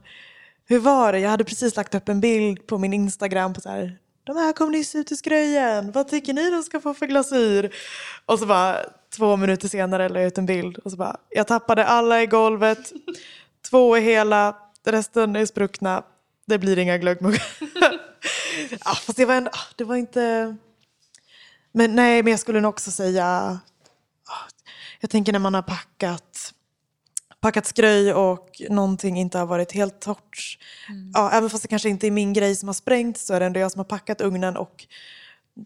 Hur 0.66 0.80
var 0.80 1.13
det? 1.13 1.20
Jag 1.20 1.30
hade 1.30 1.44
precis 1.44 1.76
lagt 1.76 1.96
upp 1.96 2.10
en 2.10 2.22
bild 2.22 2.68
på 2.68 2.78
min 2.78 2.94
Instagram 2.94 3.54
på 3.54 3.62
så 3.62 3.70
här. 3.70 3.98
De 4.24 4.38
här 4.38 4.54
kom 4.54 4.72
nyss 4.72 4.96
ut 4.96 5.12
ur 5.12 5.16
skröjen. 5.16 5.92
Vad 5.92 6.08
tycker 6.08 6.34
ni 6.34 6.50
de 6.50 6.63
ska 6.63 6.80
få 6.80 6.94
för 6.94 7.06
glasyr? 7.06 7.76
Och 8.26 8.40
så 8.40 8.46
bara 8.46 8.78
två 9.16 9.36
minuter 9.36 9.68
senare 9.68 10.10
la 10.10 10.20
jag 10.20 10.28
ut 10.28 10.38
en 10.38 10.46
bild 10.46 10.78
och 10.78 10.92
så 10.92 10.98
bara. 10.98 11.18
Jag 11.30 11.48
tappade 11.48 11.86
alla 11.86 12.22
i 12.22 12.26
golvet. 12.26 12.94
Två 13.70 13.96
är 13.96 14.02
hela. 14.02 14.56
Resten 14.86 15.36
är 15.36 15.46
spruckna. 15.46 16.04
Det 16.46 16.58
blir 16.58 16.78
inga 16.78 16.98
glöggmuggar. 16.98 17.44
ja, 18.70 18.96
fast 18.96 19.18
det 19.18 19.26
var, 19.26 19.36
ändå, 19.36 19.52
ah, 19.54 19.68
det 19.76 19.84
var 19.84 19.96
inte... 19.96 20.56
Men 21.72 21.96
nej, 21.96 22.24
men 22.24 22.32
jag 22.32 22.40
skulle 22.40 22.62
nog 22.62 22.70
också 22.70 22.92
säga 22.92 23.60
jag 25.00 25.10
tänker 25.10 25.32
när 25.32 25.40
man 25.40 25.54
har 25.54 25.62
packat, 25.62 26.54
packat 27.40 27.66
skröj 27.66 28.14
och 28.14 28.62
någonting 28.70 29.20
inte 29.20 29.38
har 29.38 29.46
varit 29.46 29.72
helt 29.72 30.00
torrt. 30.00 30.58
Ja, 31.14 31.32
även 31.32 31.50
fast 31.50 31.64
det 31.64 31.68
kanske 31.68 31.90
inte 31.90 32.08
är 32.08 32.12
min 32.12 32.34
grej 32.34 32.56
som 32.56 32.70
har 32.70 32.74
sprängt 32.74 33.18
så 33.18 33.34
är 33.34 33.40
det 33.40 33.46
ändå 33.46 33.60
jag 33.60 33.72
som 33.72 33.80
har 33.80 33.86
packat 33.86 34.22
ugnen 34.22 34.58
och 34.58 34.88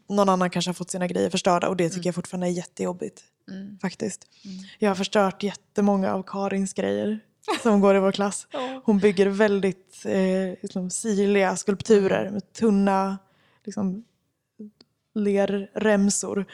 någon 0.10 0.30
annan 0.30 0.50
kanske 0.50 0.70
har 0.70 0.74
fått 0.74 0.92
sina 0.92 1.08
grejer 1.08 1.30
förstörda 1.30 1.70
och 1.70 1.78
det 1.78 1.90
tycker 1.90 2.08
jag 2.08 2.16
fortfarande 2.16 2.48
är 2.48 2.52
jättejobbigt. 2.52 3.24
Faktiskt. 3.82 4.28
Jag 4.80 4.90
har 4.90 4.96
förstört 4.96 5.44
jättemånga 5.44 6.14
av 6.14 6.24
Karins 6.24 6.74
grejer 6.74 7.20
som 7.64 7.80
går 7.80 7.96
i 7.96 8.00
vår 8.00 8.12
klass. 8.12 8.48
Hon 8.84 9.00
bygger 9.00 9.28
väldigt 9.28 10.06
eh, 10.06 10.62
liksom, 10.62 10.90
sirliga 10.90 11.56
skulpturer 11.56 12.30
med 12.30 12.54
tunna 12.54 13.18
liksom, 13.66 14.04
lerremsor. 15.16 16.46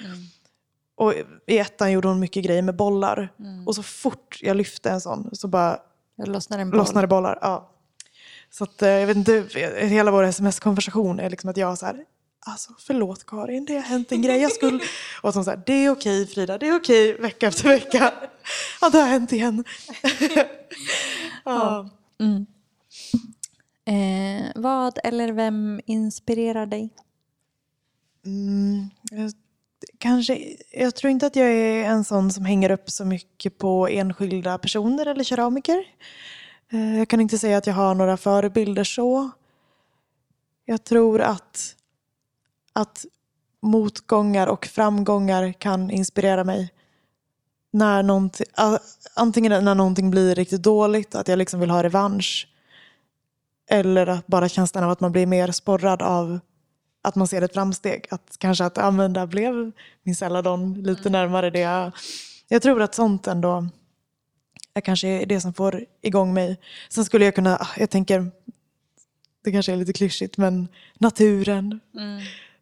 Och 0.97 1.13
i 1.47 1.57
ettan 1.57 1.91
gjorde 1.91 2.07
hon 2.07 2.19
mycket 2.19 2.43
grejer 2.45 2.61
med 2.61 2.75
bollar. 2.75 3.33
Och 3.65 3.75
så 3.75 3.83
fort 3.83 4.39
jag 4.41 4.57
lyfte 4.57 4.89
en 4.89 5.01
sån 5.01 5.29
så 5.35 5.47
bara 5.47 5.79
Jag 6.15 6.27
lossnar 6.27 6.59
en 6.59 6.69
boll. 6.69 6.77
lossnade 6.77 7.07
bollar. 7.07 7.39
Ja. 7.41 7.71
Så 8.49 8.63
att, 8.63 8.81
eh, 8.81 8.89
jag 8.89 9.07
vet 9.07 9.17
inte, 9.17 9.45
hela 9.79 10.11
vår 10.11 10.23
sms-konversation 10.23 11.19
är 11.19 11.29
liksom 11.29 11.49
att 11.49 11.57
jag 11.57 11.77
så 11.77 11.85
här, 11.85 12.05
alltså 12.45 12.73
förlåt 12.79 13.25
Karin, 13.25 13.65
det 13.65 13.73
har 13.73 13.81
hänt 13.81 14.11
en 14.11 14.21
grej. 14.21 14.41
Jag 14.41 14.51
skulle... 14.51 14.79
Och 15.21 15.29
att 15.29 15.35
hon 15.35 15.43
så 15.45 15.49
här, 15.51 15.61
det 15.65 15.73
är 15.73 15.89
okej 15.89 16.27
Frida, 16.27 16.57
det 16.57 16.67
är 16.67 16.75
okej 16.75 17.13
vecka 17.21 17.47
efter 17.47 17.67
vecka. 17.69 18.13
Ja, 18.81 18.89
det 18.89 18.97
har 18.97 19.07
hänt 19.07 19.31
igen. 19.31 19.63
ja. 21.45 21.89
Mm. 22.19 22.45
Eh, 23.85 24.51
vad 24.55 24.99
eller 25.03 25.31
vem 25.31 25.81
inspirerar 25.85 26.65
dig? 26.65 26.89
Mm, 28.25 28.89
kanske, 30.07 30.55
jag 30.71 30.95
tror 30.95 31.11
inte 31.11 31.27
att 31.27 31.35
jag 31.35 31.47
är 31.47 31.83
en 31.83 32.03
sån 32.03 32.31
som 32.31 32.45
hänger 32.45 32.71
upp 32.71 32.89
så 32.89 33.05
mycket 33.05 33.57
på 33.57 33.87
enskilda 33.87 34.57
personer 34.57 35.05
eller 35.05 35.23
keramiker. 35.23 35.83
Eh, 36.71 36.97
jag 36.97 37.07
kan 37.07 37.21
inte 37.21 37.37
säga 37.37 37.57
att 37.57 37.67
jag 37.67 37.73
har 37.73 37.95
några 37.95 38.17
förebilder 38.17 38.83
så. 38.83 39.29
Jag 40.65 40.83
tror 40.83 41.21
att, 41.21 41.75
att 42.73 43.05
motgångar 43.61 44.47
och 44.47 44.65
framgångar 44.65 45.51
kan 45.51 45.91
inspirera 45.91 46.43
mig. 46.43 46.73
När 47.71 48.03
någonting, 48.03 48.47
antingen 49.15 49.65
när 49.65 49.75
någonting 49.75 50.11
blir 50.11 50.35
riktigt 50.35 50.63
dåligt, 50.63 51.15
att 51.15 51.27
jag 51.27 51.39
liksom 51.39 51.59
vill 51.59 51.69
ha 51.69 51.83
revansch. 51.83 52.47
Eller 53.69 54.07
att 54.07 54.27
bara 54.27 54.49
känslan 54.49 54.83
av 54.83 54.89
att 54.89 54.99
man 54.99 55.11
blir 55.11 55.25
mer 55.25 55.51
sporrad 55.51 56.01
av 56.01 56.39
att 57.07 57.15
man 57.15 57.27
ser 57.27 57.41
ett 57.41 57.53
framsteg. 57.53 58.05
Att 58.09 58.35
kanske 58.37 58.65
att 58.65 58.77
ja, 58.77 58.91
men 58.91 59.13
där 59.13 59.25
blev 59.25 59.71
min 60.03 60.15
Celadon 60.15 60.73
lite 60.73 61.09
närmare 61.09 61.49
det 61.49 61.59
jag... 61.59 61.91
Jag 62.47 62.61
tror 62.61 62.81
att 62.81 62.95
sånt 62.95 63.27
ändå 63.27 63.67
är 64.73 64.81
kanske 64.81 65.25
det 65.25 65.41
som 65.41 65.53
får 65.53 65.85
igång 66.01 66.33
mig. 66.33 66.59
Sen 66.89 67.05
skulle 67.05 67.25
jag 67.25 67.35
kunna, 67.35 67.57
ah, 67.57 67.67
jag 67.77 67.89
tänker, 67.89 68.31
det 69.43 69.51
kanske 69.51 69.71
är 69.71 69.77
lite 69.77 69.93
klyschigt, 69.93 70.37
men 70.37 70.67
naturen. 70.93 71.79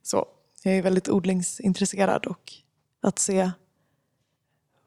Så, 0.04 0.26
jag 0.64 0.78
är 0.78 0.82
väldigt 0.82 1.10
odlingsintresserad 1.10 2.26
och 2.26 2.54
att 3.02 3.20
se 3.20 3.52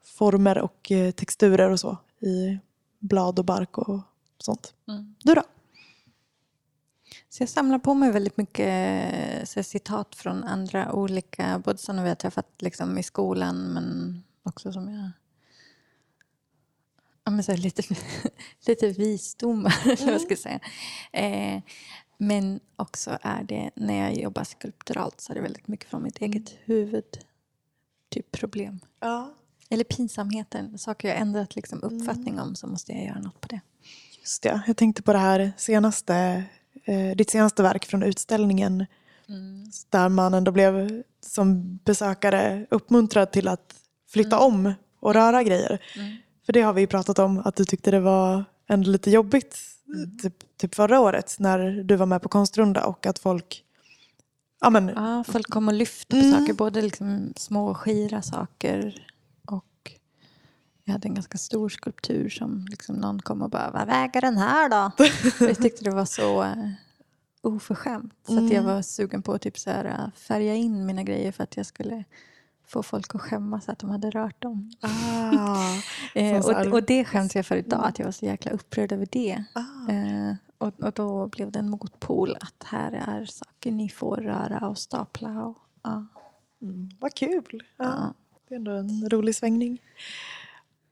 former 0.03 0.57
och 0.57 0.91
eh, 0.91 1.11
texturer 1.11 1.69
och 1.69 1.79
så 1.79 1.97
i 2.19 2.59
blad 2.99 3.39
och 3.39 3.45
bark 3.45 3.77
och 3.77 3.99
sånt. 4.37 4.73
Mm. 4.87 5.15
Du 5.23 5.33
då? 5.33 5.43
Så 7.29 7.43
jag 7.43 7.49
samlar 7.49 7.79
på 7.79 7.93
mig 7.93 8.11
väldigt 8.11 8.37
mycket 8.37 8.67
eh, 9.13 9.45
så 9.45 9.63
citat 9.63 10.15
från 10.15 10.43
andra 10.43 10.93
olika, 10.93 11.61
både 11.65 11.77
sådana 11.77 12.03
vi 12.03 12.09
har 12.09 12.15
träffat 12.15 12.47
liksom, 12.59 12.97
i 12.97 13.03
skolan 13.03 13.55
men 13.73 14.23
också 14.43 14.73
som 14.73 14.93
jag... 14.93 15.11
Ja, 17.23 17.31
men 17.31 17.43
så 17.43 17.55
lite, 17.55 17.95
lite 18.67 18.87
visdomar, 18.87 19.75
eller 19.85 20.11
vad 20.11 20.21
ska 20.21 20.31
jag 20.31 20.39
säga. 20.39 20.59
Eh, 21.11 21.61
men 22.17 22.59
också 22.75 23.17
är 23.21 23.43
det, 23.43 23.71
när 23.75 24.03
jag 24.03 24.17
jobbar 24.17 24.43
skulpturalt 24.43 25.21
så 25.21 25.31
är 25.31 25.35
det 25.35 25.41
väldigt 25.41 25.67
mycket 25.67 25.89
från 25.89 26.03
mitt 26.03 26.17
eget 26.17 26.55
huvud. 26.63 27.19
Typ 28.09 28.31
problem. 28.31 28.79
Ja. 28.99 29.33
Eller 29.69 29.83
pinsamheter, 29.83 30.77
saker 30.77 31.07
jag 31.07 31.17
ändrat 31.17 31.55
liksom, 31.55 31.83
uppfattning 31.83 32.39
om 32.39 32.55
så 32.55 32.67
måste 32.67 32.91
jag 32.91 33.05
göra 33.05 33.19
något 33.19 33.41
på 33.41 33.47
det. 33.47 33.61
Just 34.19 34.43
det, 34.43 34.61
jag 34.67 34.77
tänkte 34.77 35.01
på 35.01 35.13
det 35.13 35.19
här 35.19 35.51
senaste, 35.57 36.43
eh, 36.85 37.15
ditt 37.15 37.29
senaste 37.29 37.63
verk 37.63 37.85
från 37.85 38.03
utställningen. 38.03 38.85
Där 39.89 40.09
man 40.09 40.33
ändå 40.33 40.51
blev 40.51 41.03
som 41.25 41.79
besökare 41.85 42.65
uppmuntrad 42.71 43.31
till 43.31 43.47
att 43.47 43.75
flytta 44.09 44.39
om 44.39 44.73
och 44.99 45.13
röra 45.13 45.43
grejer. 45.43 45.81
Mm. 45.95 46.15
För 46.45 46.53
det 46.53 46.61
har 46.61 46.73
vi 46.73 46.81
ju 46.81 46.87
pratat 46.87 47.19
om, 47.19 47.41
att 47.45 47.55
du 47.55 47.65
tyckte 47.65 47.91
det 47.91 47.99
var 47.99 48.45
ändå 48.67 48.89
lite 48.91 49.11
jobbigt 49.11 49.57
Mm. 49.95 50.17
typ, 50.17 50.33
typ 50.57 50.75
förra 50.75 50.99
året 50.99 51.35
när 51.39 51.83
du 51.83 51.95
var 51.95 52.05
med 52.05 52.21
på 52.21 52.29
konstrunda 52.29 52.83
och 52.85 53.05
att 53.05 53.19
folk 53.19 53.63
Ja, 54.61 54.69
men, 54.69 54.87
Ja, 54.95 55.23
folk 55.27 55.49
kom 55.49 55.67
och 55.67 55.73
lyfte 55.73 56.15
på 56.15 56.15
Mm. 56.25 56.39
saker, 56.39 56.53
både 56.53 56.81
liksom 56.81 57.33
små 57.35 57.73
skira 57.75 58.21
saker 58.21 59.07
jag 60.89 60.93
hade 60.93 61.07
en 61.07 61.13
ganska 61.13 61.37
stor 61.37 61.69
skulptur 61.69 62.29
som 62.29 62.65
liksom 62.69 62.95
någon 62.95 63.21
kom 63.21 63.41
och 63.41 63.49
bara, 63.49 63.71
vad 63.71 63.87
väger 63.87 64.21
den 64.21 64.37
här 64.37 64.69
då? 64.69 64.91
jag 65.47 65.57
tyckte 65.57 65.83
det 65.83 65.91
var 65.91 66.05
så 66.05 66.43
uh, 66.43 66.71
oförskämt. 67.41 68.13
Så 68.27 68.33
att 68.33 68.51
jag 68.51 68.63
Mm. 68.63 68.65
var 68.65 68.81
sugen 68.81 69.21
på 69.21 69.33
att 69.33 69.41
typ 69.41 69.57
så 69.59 69.69
här, 69.69 69.85
uh, 69.85 70.11
färga 70.15 70.55
in 70.55 70.85
mina 70.85 71.03
grejer 71.03 71.31
för 71.31 71.43
att 71.43 71.57
jag 71.57 71.65
skulle 71.65 72.03
få 72.67 72.83
folk 72.83 73.15
att 73.15 73.21
skämmas 73.21 73.69
att 73.69 73.79
de 73.79 73.89
hade 73.89 74.09
rört 74.09 74.41
dem. 74.41 74.71
ah, 74.81 75.65
Eh, 76.15 76.45
och, 76.45 76.73
och 76.73 76.83
det 76.83 77.05
skäms 77.05 77.35
jag 77.35 77.45
för 77.45 77.55
idag, 77.55 77.85
att 77.85 77.99
jag 77.99 78.05
var 78.05 78.11
så 78.11 78.25
jäkla 78.25 78.51
upprörd 78.51 78.91
över 78.91 79.07
det. 79.11 79.43
ah. 79.53 79.91
Eh, 79.91 80.33
och, 80.57 80.79
och 80.83 80.91
då 80.93 81.27
blev 81.27 81.51
det 81.51 81.59
en 81.59 81.69
motpol 81.69 82.35
att 82.41 82.63
här 82.65 82.91
är 82.91 83.25
saker 83.25 83.71
ni 83.71 83.89
får 83.89 84.17
röra 84.17 84.67
och 84.67 84.77
stapla. 84.77 85.43
Och, 85.45 85.57
ja, 85.83 86.05
Mm, 86.61 86.89
vad 86.99 87.13
kul. 87.13 87.63
Ja, 87.77 87.85
ja. 87.85 88.13
Det 88.47 88.55
är 88.55 88.57
ändå 88.59 88.71
en 88.71 89.09
rolig 89.09 89.35
svängning. 89.35 89.81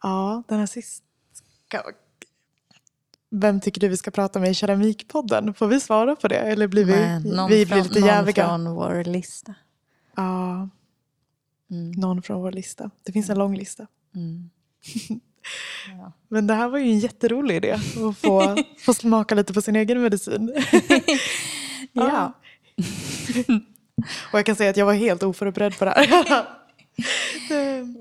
Ja, 0.08 0.44
den 0.48 0.60
här 0.60 0.66
sista... 0.66 1.04
Vem 3.30 3.62
tycker 3.62 3.82
du 3.82 3.88
vi 3.88 3.98
ska 3.98 4.12
prata 4.12 4.40
med 4.40 4.52
i 4.52 4.54
Keramikpodden? 4.54 5.54
Får 5.54 5.68
vi 5.68 5.80
svara 5.80 6.16
på 6.16 6.28
det? 6.28 6.36
Eller 6.38 6.68
blir 6.68 6.86
vi, 6.86 6.92
Men 6.92 7.22
någon 7.24 7.50
vi 7.50 7.66
blir 7.66 7.76
från, 7.76 7.84
lite 7.84 8.00
någon 8.00 8.10
jäviga? 8.10 8.46
från 8.48 8.76
vår 8.76 9.04
lista. 9.04 9.56
Ja, 10.16 10.70
Mm. 11.72 11.92
någon 11.92 12.22
från 12.22 12.42
vår 12.42 12.52
lista. 12.52 12.92
Det 13.04 13.12
finns 13.12 13.30
en 13.30 13.38
lång 13.40 13.56
lista. 13.58 13.88
Mm. 14.16 14.50
Ja. 15.98 16.12
Men 16.28 16.48
det 16.48 16.54
här 16.54 16.68
var 16.70 16.78
ju 16.80 16.86
en 16.92 17.00
jätterolig 17.00 17.56
idé. 17.56 17.72
Att 17.72 18.18
få, 18.18 18.58
få 18.80 18.94
smaka 18.94 19.36
lite 19.36 19.54
på 19.54 19.62
sin 19.62 19.76
egen 19.76 20.02
medicin. 20.02 20.54
ja. 21.92 22.34
Och 24.32 24.40
jag 24.40 24.46
kan 24.46 24.56
säga 24.56 24.70
att 24.70 24.78
jag 24.78 24.86
var 24.86 24.94
helt 24.94 25.24
oförberedd 25.24 25.78
på 25.80 25.86
det 25.86 25.92
här. 25.92 26.08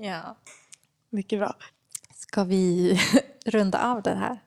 ja. 0.01 0.37
Mycket 1.09 1.39
bra. 1.39 1.55
Ska 2.37 2.43
vi 2.43 2.99
runda 3.45 3.91
av 3.91 4.01
det 4.01 4.15
här 4.15 4.39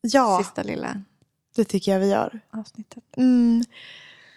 Ja, 0.00 0.38
sista 0.42 0.62
lilla 0.62 1.02
det 1.56 1.64
tycker 1.64 1.92
jag 1.92 2.00
vi 2.00 2.10
gör. 2.10 2.40
avsnittet? 2.50 3.04
Mm. 3.16 3.64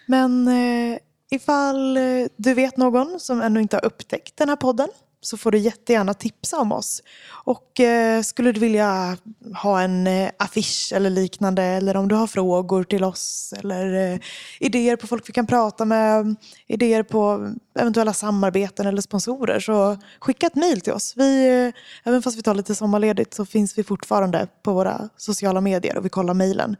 Men 0.06 0.48
eh, 0.48 0.98
ifall 1.30 1.98
du 2.36 2.54
vet 2.54 2.76
någon 2.76 3.20
som 3.20 3.40
ännu 3.40 3.60
inte 3.60 3.76
har 3.76 3.84
upptäckt 3.84 4.36
den 4.36 4.48
här 4.48 4.56
podden 4.56 4.88
så 5.24 5.36
får 5.36 5.50
du 5.50 5.58
jättegärna 5.58 6.14
tipsa 6.14 6.58
om 6.58 6.72
oss. 6.72 7.02
Och 7.28 7.80
eh, 7.80 8.22
skulle 8.22 8.52
du 8.52 8.60
vilja 8.60 9.16
ha 9.62 9.80
en 9.80 10.06
eh, 10.06 10.30
affisch 10.38 10.92
eller 10.94 11.10
liknande 11.10 11.62
eller 11.62 11.96
om 11.96 12.08
du 12.08 12.14
har 12.14 12.26
frågor 12.26 12.84
till 12.84 13.04
oss 13.04 13.54
eller 13.58 14.12
eh, 14.12 14.20
idéer 14.60 14.96
på 14.96 15.06
folk 15.06 15.28
vi 15.28 15.32
kan 15.32 15.46
prata 15.46 15.84
med, 15.84 16.36
idéer 16.66 17.02
på 17.02 17.52
eventuella 17.78 18.12
samarbeten 18.12 18.86
eller 18.86 19.02
sponsorer 19.02 19.60
så 19.60 19.96
skicka 20.20 20.46
ett 20.46 20.54
mejl 20.54 20.80
till 20.80 20.92
oss. 20.92 21.14
Vi, 21.16 21.48
eh, 21.48 22.08
även 22.10 22.22
fast 22.22 22.38
vi 22.38 22.42
tar 22.42 22.54
lite 22.54 22.74
sommarledigt 22.74 23.34
så 23.34 23.46
finns 23.46 23.78
vi 23.78 23.84
fortfarande 23.84 24.46
på 24.62 24.72
våra 24.72 25.08
sociala 25.16 25.60
medier 25.60 25.96
och 25.96 26.04
vi 26.04 26.08
kollar 26.08 26.34
mejlen. 26.34 26.76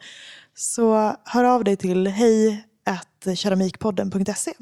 Så 0.55 1.17
hör 1.25 1.45
av 1.45 1.65
dig 1.65 1.77
till 1.77 2.07
hej 2.07 2.65
keramikpodden.se. 3.37 4.53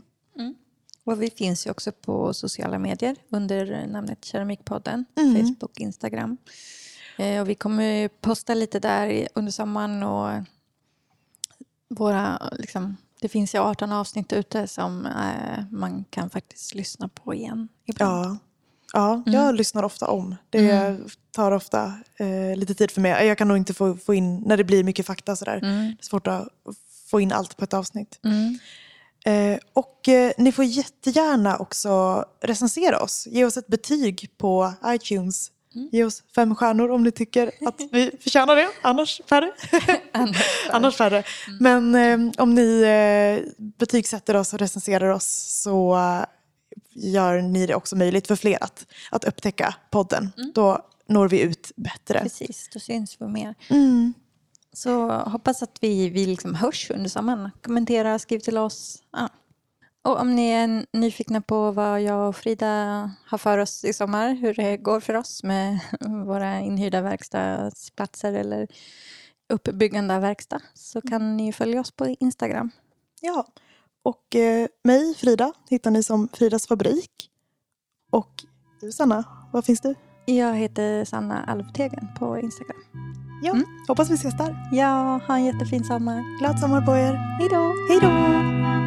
Och 1.04 1.22
vi 1.22 1.30
finns 1.30 1.66
ju 1.66 1.70
också 1.70 1.92
på 1.92 2.34
sociala 2.34 2.78
medier 2.78 3.16
under 3.30 3.86
namnet 3.86 4.24
Keramikpodden. 4.24 5.04
Mm. 5.16 5.46
Facebook, 5.46 5.80
Instagram. 5.80 6.36
Eh, 7.18 7.40
och 7.40 7.48
vi 7.48 7.54
kommer 7.54 8.08
posta 8.08 8.54
lite 8.54 8.80
där 8.80 9.28
under 9.34 9.52
sommaren. 9.52 10.02
Och 10.02 10.44
våra, 11.88 12.50
liksom, 12.52 12.96
det 13.20 13.28
finns 13.28 13.54
ju 13.54 13.58
18 13.58 13.92
avsnitt 13.92 14.32
ute 14.32 14.68
som 14.68 15.06
eh, 15.06 15.64
man 15.70 16.04
kan 16.10 16.30
faktiskt 16.30 16.74
lyssna 16.74 17.08
på 17.08 17.34
igen 17.34 17.68
ibland. 17.84 18.38
Ja, 18.92 19.22
ja 19.26 19.32
jag 19.32 19.54
lyssnar 19.54 19.82
ofta 19.82 20.06
om. 20.06 20.36
Det 20.50 20.98
tar 21.30 21.52
ofta 21.52 21.94
eh, 22.16 22.56
lite 22.56 22.74
tid 22.74 22.90
för 22.90 23.00
mig. 23.00 23.26
Jag 23.26 23.38
kan 23.38 23.48
nog 23.48 23.56
inte 23.56 23.74
få, 23.74 23.96
få 23.96 24.14
in, 24.14 24.36
när 24.36 24.56
det 24.56 24.64
blir 24.64 24.84
mycket 24.84 25.06
fakta 25.06 25.36
sådär. 25.36 25.60
Mm. 25.62 25.84
Det 25.84 26.02
är 26.02 26.04
svårt 26.04 26.26
att 26.26 26.48
få 27.10 27.20
in 27.20 27.32
allt 27.32 27.56
på 27.56 27.64
ett 27.64 27.74
avsnitt. 27.74 28.18
Mm. 29.24 29.52
Eh, 29.52 29.58
och 29.72 30.08
eh, 30.08 30.32
ni 30.38 30.52
får 30.52 30.64
jättegärna 30.64 31.56
också 31.56 32.24
recensera 32.40 33.02
oss. 33.02 33.26
Ge 33.26 33.44
oss 33.44 33.56
ett 33.56 33.66
betyg 33.66 34.30
på 34.38 34.72
iTunes. 34.86 35.50
Ge 35.92 36.04
oss 36.04 36.22
fem 36.34 36.54
stjärnor 36.54 36.90
om 36.90 37.02
ni 37.02 37.10
tycker 37.10 37.50
att 37.66 37.80
vi 37.92 38.10
förtjänar 38.20 38.56
det. 38.56 38.68
Annars 38.82 39.20
färre. 39.26 39.52
Annars 40.70 40.96
färre. 40.96 41.22
Men 41.60 41.94
eh, 41.94 42.42
om 42.42 42.54
ni 42.54 42.82
eh, 42.82 43.52
betygsätter 43.56 44.36
oss 44.36 44.52
och 44.52 44.58
recenserar 44.58 45.08
oss 45.08 45.60
så 45.62 45.96
eh, 45.96 46.24
gör 46.94 47.40
ni 47.42 47.66
det 47.66 47.74
också 47.74 47.96
möjligt 47.96 48.26
för 48.26 48.36
fler 48.36 48.58
att, 48.60 48.86
att 49.10 49.24
upptäcka 49.24 49.74
podden. 49.90 50.32
Då 50.54 50.86
når 51.08 51.28
vi 51.28 51.40
ut 51.40 51.72
bättre. 51.76 52.20
Precis, 52.20 52.68
då 52.72 52.80
syns 52.80 53.16
vi 53.20 53.26
mer. 53.26 53.54
Mm. 54.70 54.76
Så 54.76 55.10
hoppas 55.30 55.62
att 55.62 55.78
vi, 55.80 56.08
vi 56.08 56.26
liksom 56.26 56.54
hörs 56.54 56.90
under 56.90 57.10
sommaren. 57.10 57.50
Kommentera, 57.62 58.18
skriv 58.18 58.38
till 58.38 58.58
oss. 58.58 59.02
Ja. 59.12 59.28
Och 60.02 60.20
om 60.20 60.34
ni 60.34 60.50
är 60.50 60.86
nyfikna 60.92 61.40
på 61.40 61.70
vad 61.70 62.02
jag 62.02 62.28
och 62.28 62.36
Frida 62.36 62.66
har 63.26 63.38
för 63.38 63.58
oss 63.58 63.84
i 63.84 63.92
sommar, 63.92 64.34
hur 64.34 64.54
det 64.54 64.76
går 64.76 65.00
för 65.00 65.14
oss 65.14 65.42
med 65.42 65.80
våra 66.26 66.60
inhyrda 66.60 67.00
verkstadsplatser 67.00 68.32
eller 68.32 68.68
uppbyggande 69.48 70.14
av 70.14 70.20
verkstad 70.20 70.60
så 70.74 71.00
kan 71.00 71.36
ni 71.36 71.52
följa 71.52 71.80
oss 71.80 71.90
på 71.90 72.16
Instagram. 72.20 72.70
Ja, 73.20 73.46
och 74.02 74.36
eh, 74.36 74.66
mig, 74.84 75.14
Frida, 75.14 75.52
hittar 75.70 75.90
ni 75.90 76.02
som 76.02 76.28
Fridas 76.32 76.66
fabrik. 76.66 77.30
Och 78.10 78.44
du, 78.80 78.92
Sanna, 78.92 79.24
var 79.52 79.62
finns 79.62 79.80
du? 79.80 79.94
Jag 80.26 80.54
heter 80.54 81.04
Sanna 81.04 81.44
Alvtegen 81.44 82.08
på 82.18 82.38
Instagram. 82.38 83.19
Ja, 83.42 83.54
hoppas 83.88 84.10
vi 84.10 84.14
ses 84.14 84.36
där. 84.36 84.56
Ja, 84.72 85.20
ha 85.28 85.36
en 85.36 85.44
jättefin 85.44 85.84
sommar. 85.84 86.38
Glad 86.38 86.58
sommar 86.58 86.80
på 86.80 86.96
er. 86.96 87.14
Hej 87.38 87.48
då! 87.48 87.74
Hej 87.88 87.98
då! 88.00 88.79